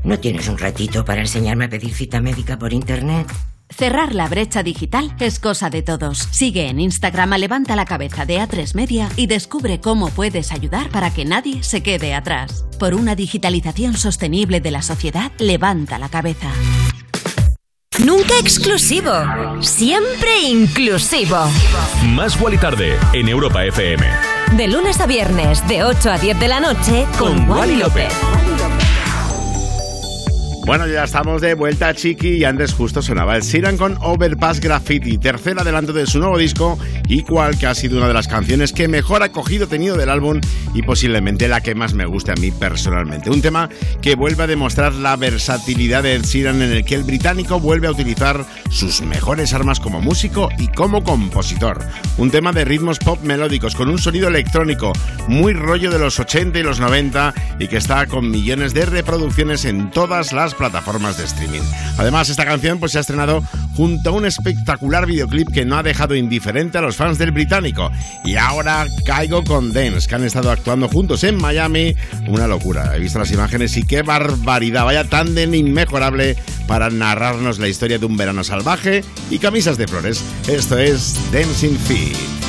¿no 0.04 0.20
tienes 0.20 0.48
un 0.48 0.60
ratito 0.60 1.04
para 1.04 1.22
enseñarme 1.22 1.66
a 1.66 1.70
pedir 1.70 1.96
cita 1.96 2.22
médica 2.22 2.60
por 2.60 2.72
internet? 2.72 3.26
Cerrar 3.70 4.14
la 4.14 4.28
brecha 4.28 4.64
digital 4.64 5.16
es 5.20 5.40
cosa 5.40 5.70
de 5.70 5.82
todos. 5.82 6.28
Sigue 6.32 6.68
en 6.68 6.80
Instagram 6.80 7.34
a 7.34 7.38
Levanta 7.38 7.76
la 7.76 7.86
Cabeza 7.86 8.26
de 8.26 8.40
A3 8.40 8.74
Media 8.76 9.10
y 9.16 9.28
descubre 9.28 9.80
cómo 9.80 10.10
puedes 10.10 10.52
ayudar 10.52 10.90
para 10.90 11.14
que 11.14 11.24
nadie 11.24 11.64
se 11.64 11.82
quede 11.82 12.14
atrás. 12.14 12.66
Por 12.80 12.94
una 12.94 13.16
digitalización 13.16 13.96
sostenible 13.96 14.60
de 14.60 14.72
la 14.72 14.82
sociedad, 14.82 15.32
levanta 15.38 16.00
la 16.00 16.10
cabeza. 16.10 16.52
Nunca 18.00 18.38
exclusivo, 18.40 19.12
siempre 19.62 20.42
inclusivo. 20.42 21.38
Más 22.06 22.40
Wally 22.40 22.58
Tarde 22.58 22.98
en 23.14 23.28
Europa 23.28 23.66
FM. 23.66 24.06
De 24.56 24.68
lunes 24.68 25.00
a 25.00 25.06
viernes, 25.06 25.68
de 25.68 25.84
8 25.84 26.12
a 26.12 26.18
10 26.18 26.40
de 26.40 26.48
la 26.48 26.60
noche, 26.60 27.06
con, 27.18 27.48
Wally 27.50 27.76
López. 27.76 28.14
Bueno, 30.66 30.86
ya 30.88 31.04
estamos 31.04 31.42
de 31.42 31.56
vuelta, 31.56 31.94
Chiqui, 31.94 32.38
y 32.38 32.44
antes 32.44 32.74
justo 32.74 33.02
sonaba 33.02 33.36
el 33.36 33.44
Siran 33.44 33.78
con 33.78 33.98
Overpass 34.02 34.60
Graffiti, 34.60 35.18
tercer 35.18 35.60
adelanto 35.60 35.94
de 35.94 36.06
su 36.06 36.20
nuevo 36.20 36.38
disco, 36.38 36.78
Equal, 37.08 37.58
que 37.58 37.66
ha 37.66 37.74
sido 37.74 37.98
una 37.98 38.08
de 38.08 38.14
las 38.14 38.28
canciones 38.28 38.72
que 38.72 38.88
mejor 38.88 39.24
ha 39.24 39.30
tenido 39.70 39.98
del 39.98 40.10
álbum 40.10 40.40
y 40.76 40.84
posiblemente 40.84 41.48
la 41.48 41.62
que 41.62 41.74
más 41.74 41.94
me 41.94 42.06
guste 42.06 42.32
a 42.32 42.36
mí 42.36 42.52
personalmente. 42.52 43.32
Un 43.32 43.42
tema 43.42 43.70
que 44.02 44.16
vuelve 44.16 44.44
a 44.44 44.48
demostrar 44.48 44.94
la 44.94 45.16
versatilidad 45.16 46.04
de 46.04 46.16
Ed 46.16 46.24
Sheeran 46.24 46.62
en 46.62 46.72
el 46.72 46.86
que 46.86 46.96
el 46.96 47.04
británico 47.04 47.60
vuelve 47.60 47.88
a 47.88 47.92
utilizar 47.92 48.46
sus 48.70 49.02
mejores 49.02 49.54
armas 49.54 49.80
como 49.80 50.02
músico 50.02 50.50
y 50.60 50.68
como 50.68 51.04
compositor. 51.04 51.84
Un 52.18 52.30
tema 52.30 52.52
de 52.52 52.66
ritmos 52.66 53.00
pop 53.00 53.20
melódicos 53.24 53.76
con 53.76 53.90
un 53.90 53.98
sonido 53.98 54.28
electrónico 54.28 54.94
muy 55.28 55.54
rollo 55.54 55.90
de 55.90 56.00
los 56.00 56.20
80 56.20 56.60
y 56.60 56.64
los 56.64 56.80
90 56.80 57.34
y 57.60 57.68
que 57.68 57.78
está 57.78 58.06
con 58.06 58.30
millones 58.30 58.74
de 58.74 58.86
reproducciones 58.86 59.66
en 59.66 59.90
todas 59.90 60.32
las 60.32 60.49
plataformas 60.54 61.18
de 61.18 61.26
streaming. 61.26 61.62
Además, 61.98 62.30
esta 62.30 62.46
canción 62.46 62.80
pues, 62.80 62.92
se 62.92 62.98
ha 62.98 63.02
estrenado 63.02 63.44
junto 63.76 64.10
a 64.10 64.14
un 64.14 64.26
espectacular 64.26 65.06
videoclip 65.06 65.52
que 65.52 65.66
no 65.66 65.78
ha 65.78 65.84
dejado 65.84 66.16
indiferente 66.16 66.78
a 66.78 66.82
los 66.82 66.96
fans 66.96 67.18
del 67.18 67.32
británico. 67.32 67.92
Y 68.26 68.36
ahora 68.36 68.86
caigo 69.06 69.44
con 69.44 69.72
Dance, 69.74 70.08
que 70.08 70.16
han 70.16 70.24
estado 70.24 70.52
actuando 70.52 70.88
juntos 70.88 71.24
en 71.24 71.36
Miami. 71.36 71.96
Una 72.28 72.48
locura. 72.48 72.96
He 72.96 73.00
visto 73.00 73.20
las 73.20 73.32
imágenes 73.32 73.76
y 73.78 73.84
qué 73.84 74.02
barbaridad. 74.02 74.86
Vaya 74.86 75.04
tándem 75.04 75.54
inmejorable 75.54 76.36
para 76.68 76.90
narrarnos 76.90 77.60
la 77.60 77.68
historia 77.68 78.00
de 78.00 78.06
un 78.06 78.18
verano 78.18 78.44
salvaje 78.44 79.04
y 79.30 79.40
camisas 79.40 79.78
de 79.78 79.88
flores. 79.88 80.24
Esto 80.48 80.78
es 80.78 81.16
Dancing 81.32 81.78
Feet. 81.78 82.49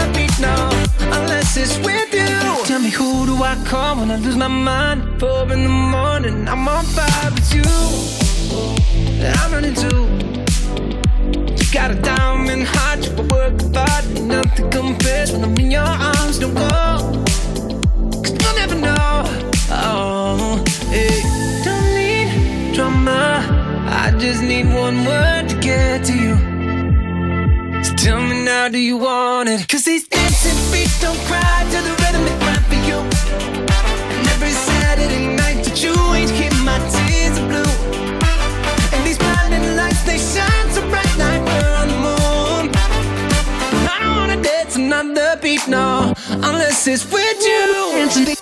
unless 1.55 1.77
with 1.79 2.13
you. 2.13 2.65
Tell 2.65 2.79
me 2.79 2.89
who 2.89 3.25
do 3.25 3.43
I 3.43 3.55
call 3.65 3.97
when 3.97 4.11
I 4.11 4.15
lose 4.17 4.35
my 4.35 4.47
mind? 4.47 5.19
Four 5.19 5.43
in 5.51 5.63
the 5.63 5.69
morning, 5.69 6.47
I'm 6.47 6.67
on 6.67 6.85
fire 6.85 7.31
with 7.31 7.53
you. 7.53 7.63
I'm 9.23 9.51
running 9.51 9.73
too. 9.73 10.07
You 11.57 11.73
got 11.73 11.91
a 11.91 11.95
diamond 11.95 12.63
heart, 12.63 13.05
you 13.05 13.13
work 13.33 13.61
hard, 13.75 14.21
nothing 14.21 14.69
compares 14.69 15.31
when 15.31 15.43
I'm 15.43 15.57
in 15.57 15.71
your 15.71 15.81
arms. 15.81 16.39
Don't 16.39 16.53
go, 16.53 17.23
cause 18.23 18.35
you'll 18.41 18.55
never 18.55 18.75
know. 18.75 19.23
Oh, 19.69 20.63
hey. 20.89 21.21
Don't 21.63 21.95
need 21.95 22.75
drama, 22.75 23.43
I 23.89 24.11
just 24.17 24.41
need 24.43 24.67
one 24.67 25.05
word 25.05 25.49
to 25.49 25.55
get 25.59 26.05
to 26.05 26.13
you. 26.13 26.35
So 27.83 27.95
tell 27.95 28.21
me 28.21 28.45
now, 28.45 28.69
do 28.69 28.77
you 28.77 28.97
want 28.97 29.49
it? 29.49 29.67
Cause 29.67 29.83
these 29.83 30.10
dancing 30.81 31.01
don't 31.01 31.19
cry 31.27 31.63
to 31.71 31.81
the 31.81 31.93
rhythm 32.01 32.23
they 32.25 32.37
cry 32.45 32.57
for 32.69 32.79
you. 32.89 32.97
And 34.17 34.27
every 34.29 34.51
Saturday 34.51 35.27
night 35.35 35.63
that 35.65 35.83
you 35.83 35.93
ain't 36.13 36.31
keep 36.31 36.53
my 36.63 36.77
tears 36.93 37.37
are 37.39 37.47
blue. 37.47 37.73
And 38.93 39.05
these 39.05 39.17
blinding 39.17 39.75
lights, 39.75 40.03
they 40.03 40.17
shine 40.17 40.67
so 40.71 40.81
bright 40.89 41.15
like 41.17 41.41
we're 41.45 41.75
on 41.81 41.87
the 41.87 41.99
moon. 42.07 42.71
I 43.93 43.97
don't 44.01 44.15
wanna 44.15 44.41
dance 44.41 44.75
another 44.75 45.39
beat, 45.41 45.67
no, 45.67 46.13
unless 46.29 46.87
it's 46.87 47.05
with 47.11 47.41
you. 47.41 48.40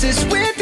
places 0.00 0.24
with 0.26 0.57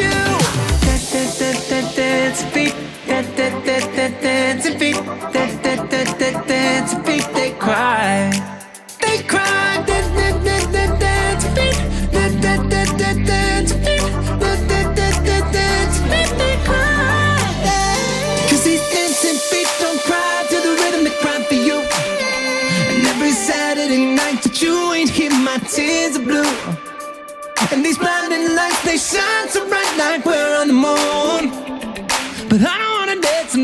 But 32.50 32.60
I 32.60 32.78
don't 32.78 32.98
wanna 32.98 33.20
dance 33.22 33.54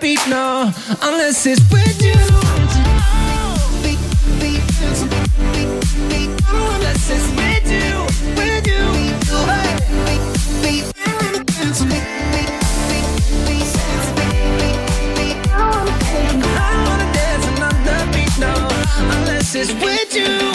beat, 0.00 0.20
no, 0.28 0.72
unless 1.02 1.44
it's 1.44 1.60
with 1.70 2.02
you. 2.02 2.12
I 16.58 16.72
don't 16.72 16.84
wanna 16.88 17.12
dance 17.12 17.46
another 17.48 18.12
beat, 18.12 18.38
no, 18.38 18.54
unless 19.12 19.54
it's 19.54 19.72
with 19.74 20.14
you. 20.14 20.45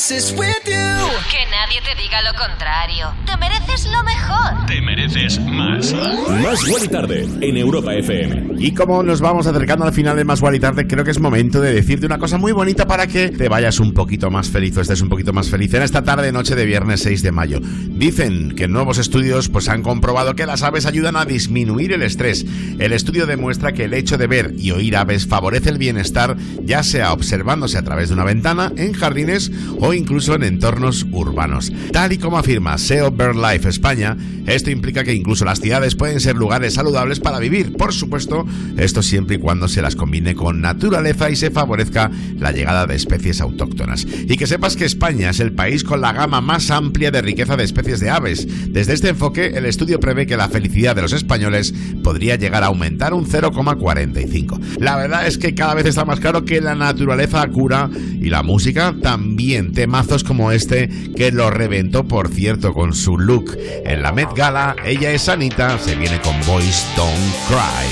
Que 0.00 1.44
nadie 1.50 1.78
te 1.84 1.94
diga 2.00 2.22
lo 2.22 2.32
contrario. 2.32 3.12
Te 3.26 3.36
mereces 3.36 3.84
lo 3.84 4.02
mejor. 4.02 4.66
Te 4.66 4.80
mereces 4.80 5.38
más. 5.40 5.94
Más 6.42 6.66
Guay 6.66 6.88
Tarde 6.88 7.28
en 7.42 7.56
Europa 7.58 7.92
FM. 7.94 8.54
Y 8.58 8.72
como 8.72 9.02
nos 9.02 9.20
vamos 9.20 9.46
acercando 9.46 9.84
al 9.84 9.92
final 9.92 10.16
de 10.16 10.24
Más 10.24 10.40
Guay 10.40 10.58
Tarde, 10.58 10.86
creo 10.86 11.04
que 11.04 11.10
es 11.10 11.20
momento 11.20 11.60
de 11.60 11.74
decirte 11.74 12.06
una 12.06 12.18
cosa 12.18 12.38
muy 12.38 12.52
bonita 12.52 12.86
para 12.86 13.06
que 13.06 13.28
te 13.28 13.50
vayas 13.50 13.78
un 13.78 13.92
poquito 13.92 14.30
más 14.30 14.48
feliz 14.48 14.74
o 14.78 14.80
estés 14.80 15.02
un 15.02 15.10
poquito 15.10 15.34
más 15.34 15.50
feliz 15.50 15.74
en 15.74 15.82
esta 15.82 16.02
tarde 16.02 16.32
noche 16.32 16.54
de 16.54 16.64
viernes 16.64 17.02
6 17.02 17.22
de 17.22 17.32
mayo. 17.32 17.60
Dicen 17.60 18.54
que 18.56 18.68
nuevos 18.68 18.96
estudios 18.96 19.50
pues 19.50 19.68
han 19.68 19.82
comprobado 19.82 20.34
que 20.34 20.46
las 20.46 20.62
aves 20.62 20.86
ayudan 20.86 21.16
a 21.16 21.26
disminuir 21.26 21.92
el 21.92 22.02
estrés. 22.02 22.46
El 22.78 22.94
estudio 22.94 23.26
demuestra 23.26 23.72
que 23.72 23.84
el 23.84 23.92
hecho 23.92 24.16
de 24.16 24.26
ver 24.26 24.54
y 24.56 24.70
oír 24.70 24.96
aves 24.96 25.26
favorece 25.26 25.68
el 25.68 25.76
bienestar, 25.76 26.38
ya 26.62 26.82
sea 26.82 27.12
observándose 27.12 27.76
a 27.76 27.84
través 27.84 28.08
de 28.08 28.14
una 28.14 28.24
ventana, 28.24 28.72
en 28.78 28.94
jardines 28.94 29.52
o 29.78 29.89
incluso 29.92 30.34
en 30.34 30.42
entornos 30.42 31.06
urbanos. 31.10 31.72
Tal 31.92 32.12
y 32.12 32.18
como 32.18 32.38
afirma 32.38 32.78
SEO 32.78 33.10
BirdLife 33.10 33.68
España, 33.68 34.16
esto 34.46 34.70
implica 34.70 35.04
que 35.04 35.14
incluso 35.14 35.44
las 35.44 35.60
ciudades 35.60 35.94
pueden 35.94 36.20
ser 36.20 36.36
lugares 36.36 36.74
saludables 36.74 37.20
para 37.20 37.38
vivir. 37.38 37.76
Por 37.76 37.92
supuesto, 37.92 38.46
esto 38.76 39.02
siempre 39.02 39.36
y 39.36 39.38
cuando 39.38 39.68
se 39.68 39.82
las 39.82 39.96
combine 39.96 40.34
con 40.34 40.60
naturaleza 40.60 41.30
y 41.30 41.36
se 41.36 41.50
favorezca 41.50 42.10
la 42.38 42.52
llegada 42.52 42.86
de 42.86 42.96
especies 42.96 43.40
autóctonas. 43.40 44.06
Y 44.28 44.36
que 44.36 44.46
sepas 44.46 44.76
que 44.76 44.84
España 44.84 45.30
es 45.30 45.40
el 45.40 45.52
país 45.52 45.84
con 45.84 46.00
la 46.00 46.12
gama 46.12 46.40
más 46.40 46.70
amplia 46.70 47.10
de 47.10 47.22
riqueza 47.22 47.56
de 47.56 47.64
especies 47.64 48.00
de 48.00 48.10
aves. 48.10 48.46
Desde 48.72 48.94
este 48.94 49.10
enfoque, 49.10 49.52
el 49.54 49.66
estudio 49.66 50.00
prevé 50.00 50.26
que 50.26 50.36
la 50.36 50.48
felicidad 50.48 50.96
de 50.96 51.02
los 51.02 51.12
españoles 51.12 51.74
podría 52.02 52.36
llegar 52.36 52.62
a 52.62 52.66
aumentar 52.66 53.14
un 53.14 53.26
0,45. 53.26 54.78
La 54.78 54.96
verdad 54.96 55.26
es 55.26 55.38
que 55.38 55.54
cada 55.54 55.74
vez 55.74 55.86
está 55.86 56.04
más 56.04 56.20
claro 56.20 56.44
que 56.44 56.60
la 56.60 56.74
naturaleza 56.74 57.46
cura 57.48 57.90
y 57.94 58.30
la 58.30 58.42
música 58.42 58.94
también. 59.02 59.72
Temazos 59.80 60.24
como 60.24 60.52
este 60.52 60.90
que 61.16 61.32
lo 61.32 61.48
reventó, 61.48 62.06
por 62.06 62.28
cierto, 62.28 62.74
con 62.74 62.92
su 62.92 63.16
look 63.16 63.56
en 63.86 64.02
la 64.02 64.12
Met 64.12 64.28
Gala. 64.36 64.76
Ella 64.84 65.10
es 65.10 65.26
Anita, 65.30 65.78
se 65.78 65.94
viene 65.94 66.20
con 66.20 66.34
Boys 66.46 66.84
Don't 66.96 67.16
Cry. 67.48 67.88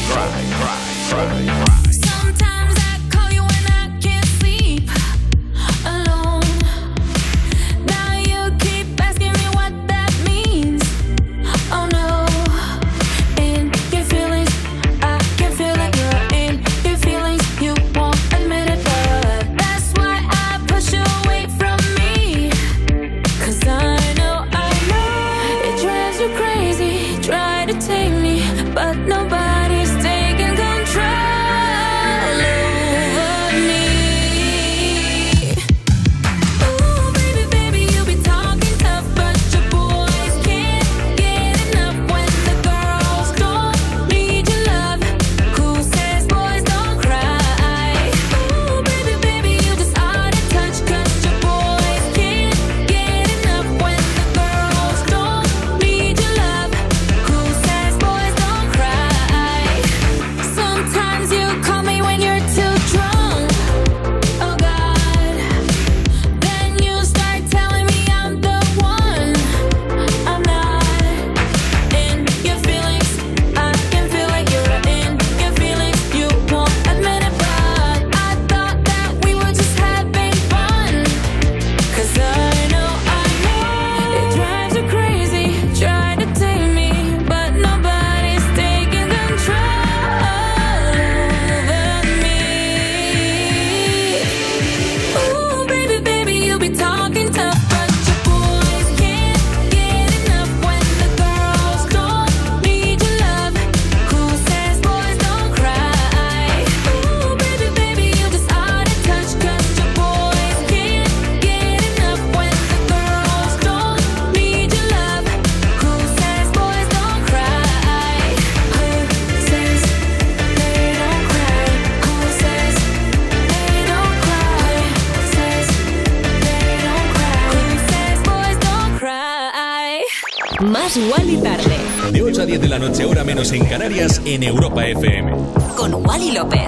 En 133.38 133.64
Canarias, 133.66 134.20
en 134.24 134.42
Europa 134.42 134.84
FM. 134.84 135.32
Con 135.76 135.94
Wally 136.04 136.32
López. 136.32 136.67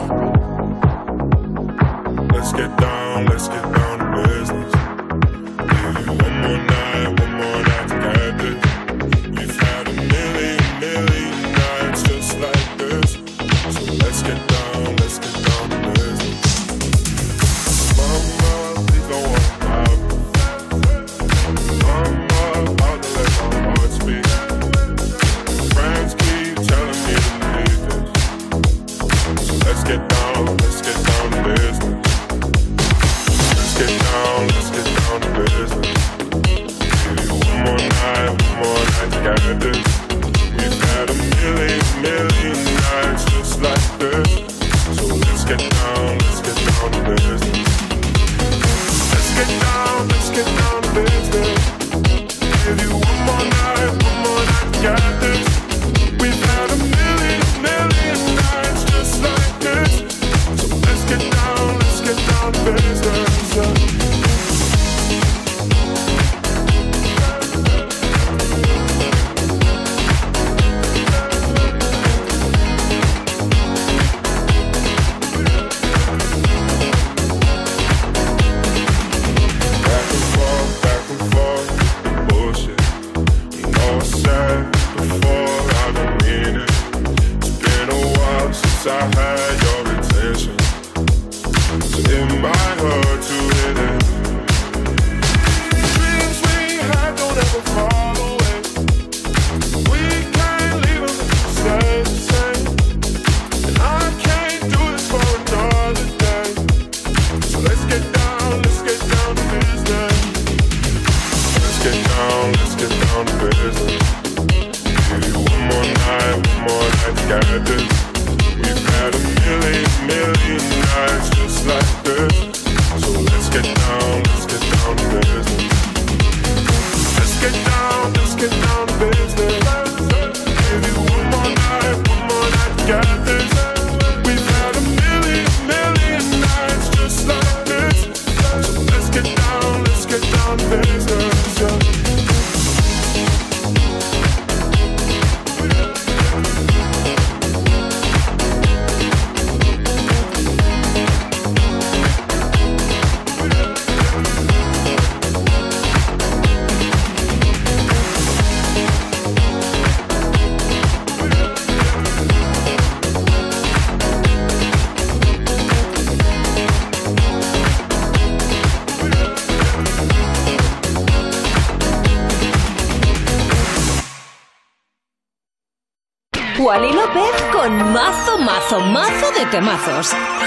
garden 117.31 118.00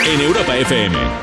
En 0.06 0.22
Europa 0.22 0.56
FM. 0.56 1.23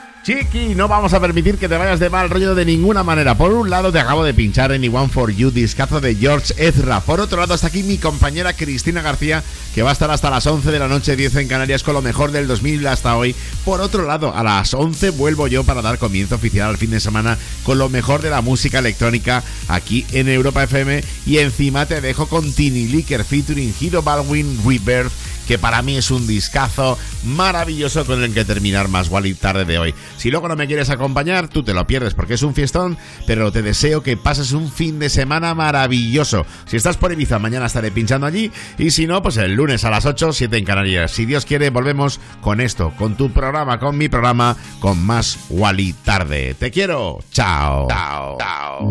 Chiqui, 0.23 0.75
no 0.75 0.87
vamos 0.87 1.13
a 1.13 1.19
permitir 1.19 1.57
que 1.57 1.67
te 1.67 1.77
vayas 1.77 1.99
de 1.99 2.11
mal 2.11 2.29
rollo 2.29 2.53
de 2.53 2.63
ninguna 2.63 3.01
manera. 3.01 3.35
Por 3.35 3.53
un 3.53 3.71
lado, 3.71 3.91
te 3.91 3.97
acabo 3.97 4.23
de 4.23 4.35
pinchar 4.35 4.71
Anyone 4.71 5.09
for 5.09 5.31
You, 5.31 5.49
discazo 5.49 5.99
de 5.99 6.13
George 6.13 6.53
Ezra. 6.57 6.99
Por 7.01 7.19
otro 7.19 7.39
lado, 7.39 7.55
está 7.55 7.67
aquí 7.67 7.81
mi 7.81 7.97
compañera 7.97 8.53
Cristina 8.53 9.01
García, 9.01 9.43
que 9.73 9.81
va 9.81 9.89
a 9.89 9.93
estar 9.93 10.11
hasta 10.11 10.29
las 10.29 10.45
11 10.45 10.69
de 10.69 10.77
la 10.77 10.87
noche, 10.87 11.15
10 11.15 11.37
en 11.37 11.47
Canarias, 11.47 11.81
con 11.81 11.95
lo 11.95 12.03
mejor 12.03 12.31
del 12.31 12.45
2000 12.47 12.85
hasta 12.85 13.17
hoy. 13.17 13.35
Por 13.65 13.81
otro 13.81 14.05
lado, 14.05 14.31
a 14.35 14.43
las 14.43 14.75
11 14.75 15.09
vuelvo 15.09 15.47
yo 15.47 15.63
para 15.63 15.81
dar 15.81 15.97
comienzo 15.97 16.35
oficial 16.35 16.69
al 16.69 16.77
fin 16.77 16.91
de 16.91 16.99
semana 16.99 17.35
con 17.63 17.79
lo 17.79 17.89
mejor 17.89 18.21
de 18.21 18.29
la 18.29 18.41
música 18.41 18.77
electrónica 18.77 19.41
aquí 19.69 20.05
en 20.11 20.29
Europa 20.29 20.61
FM. 20.61 21.03
Y 21.25 21.39
encima 21.39 21.87
te 21.87 21.99
dejo 21.99 22.27
con 22.27 22.53
Tiny 22.53 22.89
Licker 22.89 23.23
featuring 23.25 23.73
Hiro 23.79 24.03
Baldwin 24.03 24.59
Rebirth 24.63 25.11
que 25.47 25.57
para 25.57 25.81
mí 25.81 25.97
es 25.97 26.11
un 26.11 26.27
discazo 26.27 26.97
maravilloso 27.23 28.05
con 28.05 28.23
el 28.23 28.33
que 28.33 28.45
terminar 28.45 28.87
más 28.87 29.09
y 29.23 29.33
tarde 29.33 29.65
de 29.65 29.77
hoy. 29.77 29.93
Si 30.17 30.31
luego 30.31 30.47
no 30.47 30.55
me 30.55 30.67
quieres 30.67 30.89
acompañar, 30.89 31.47
tú 31.47 31.63
te 31.63 31.73
lo 31.73 31.85
pierdes 31.85 32.13
porque 32.13 32.35
es 32.35 32.43
un 32.43 32.55
fiestón, 32.55 32.97
pero 33.27 33.51
te 33.51 33.61
deseo 33.61 34.01
que 34.03 34.17
pases 34.17 34.51
un 34.53 34.71
fin 34.71 34.99
de 34.99 35.09
semana 35.09 35.53
maravilloso. 35.53 36.45
Si 36.65 36.77
estás 36.77 36.97
por 36.97 37.11
Ibiza, 37.11 37.39
mañana 37.39 37.65
estaré 37.65 37.91
pinchando 37.91 38.27
allí 38.27 38.51
y 38.77 38.91
si 38.91 39.07
no, 39.07 39.21
pues 39.21 39.37
el 39.37 39.53
lunes 39.53 39.83
a 39.83 39.89
las 39.89 40.05
8, 40.05 40.33
7 40.33 40.57
en 40.57 40.65
Canarias. 40.65 41.11
Si 41.11 41.25
Dios 41.25 41.45
quiere, 41.45 41.69
volvemos 41.69 42.19
con 42.41 42.61
esto, 42.61 42.93
con 42.97 43.15
tu 43.15 43.31
programa, 43.31 43.79
con 43.79 43.97
mi 43.97 44.09
programa, 44.09 44.55
con 44.79 45.03
más 45.03 45.37
Wally 45.49 45.93
tarde. 45.93 46.55
Te 46.55 46.71
quiero. 46.71 47.19
Chao. 47.31 47.87
Chao. 47.89 48.37
Chao. 48.39 48.87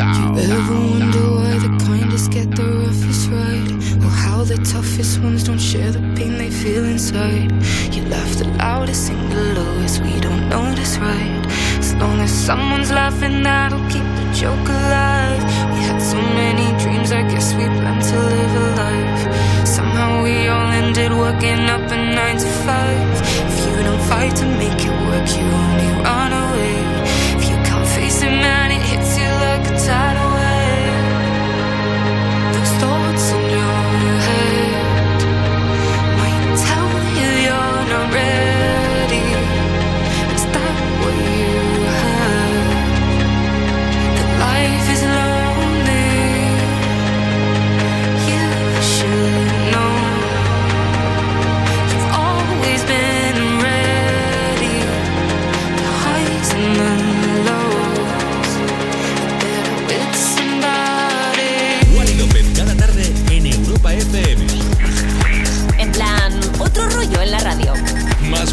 Chao. 2.47 3.80
How 4.09 4.43
the 4.43 4.57
toughest 4.57 5.19
ones 5.21 5.43
don't 5.43 5.59
share 5.59 5.91
the 5.91 5.99
pain 6.15 6.37
they 6.37 6.49
feel 6.49 6.85
inside? 6.85 7.51
You 7.93 8.03
laugh 8.05 8.35
the 8.37 8.47
loudest, 8.57 9.07
sing 9.07 9.29
the 9.29 9.53
lowest, 9.59 10.01
we 10.01 10.19
don't 10.19 10.49
know 10.49 10.61
notice, 10.71 10.97
right? 10.97 11.45
As 11.79 11.93
long 11.95 12.19
as 12.19 12.31
someone's 12.31 12.91
laughing, 12.91 13.43
that'll 13.43 13.85
keep 13.89 14.07
the 14.19 14.27
joke 14.33 14.67
alive. 14.79 15.43
We 15.73 15.79
had 15.89 15.99
so 15.99 16.17
many 16.17 16.67
dreams, 16.81 17.11
I 17.11 17.23
guess 17.31 17.53
we 17.53 17.65
planned 17.79 18.03
to 18.11 18.17
live 18.33 18.53
a 18.63 18.67
life. 18.85 19.67
Somehow 19.67 20.23
we 20.23 20.47
all 20.47 20.71
ended 20.81 21.11
working 21.11 21.61
up 21.75 21.85
a 21.91 21.97
nine 21.97 22.37
to 22.37 22.49
five. 22.65 23.11
If 23.51 23.57
you 23.65 23.83
don't 23.87 24.03
fight 24.09 24.35
to 24.37 24.45
make 24.61 24.81
it 24.89 24.95
work, 25.07 25.27
you 25.37 25.45
only 25.63 25.89
run 26.03 26.33
away. 26.33 26.50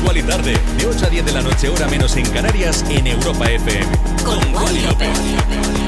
Wally 0.09 0.23
Tarde, 0.23 0.57
de 0.79 0.87
8 0.87 1.05
a 1.05 1.11
10 1.11 1.27
de 1.27 1.33
la 1.33 1.43
noche, 1.43 1.69
hora 1.69 1.87
menos 1.87 2.17
en 2.17 2.25
Canarias, 2.31 2.83
en 2.89 3.07
Europa 3.07 3.45
FM. 3.45 3.87
Con, 4.25 4.41
Con 4.41 4.55
Wally 4.55 4.81
López. 4.81 5.09
López. 5.19 5.88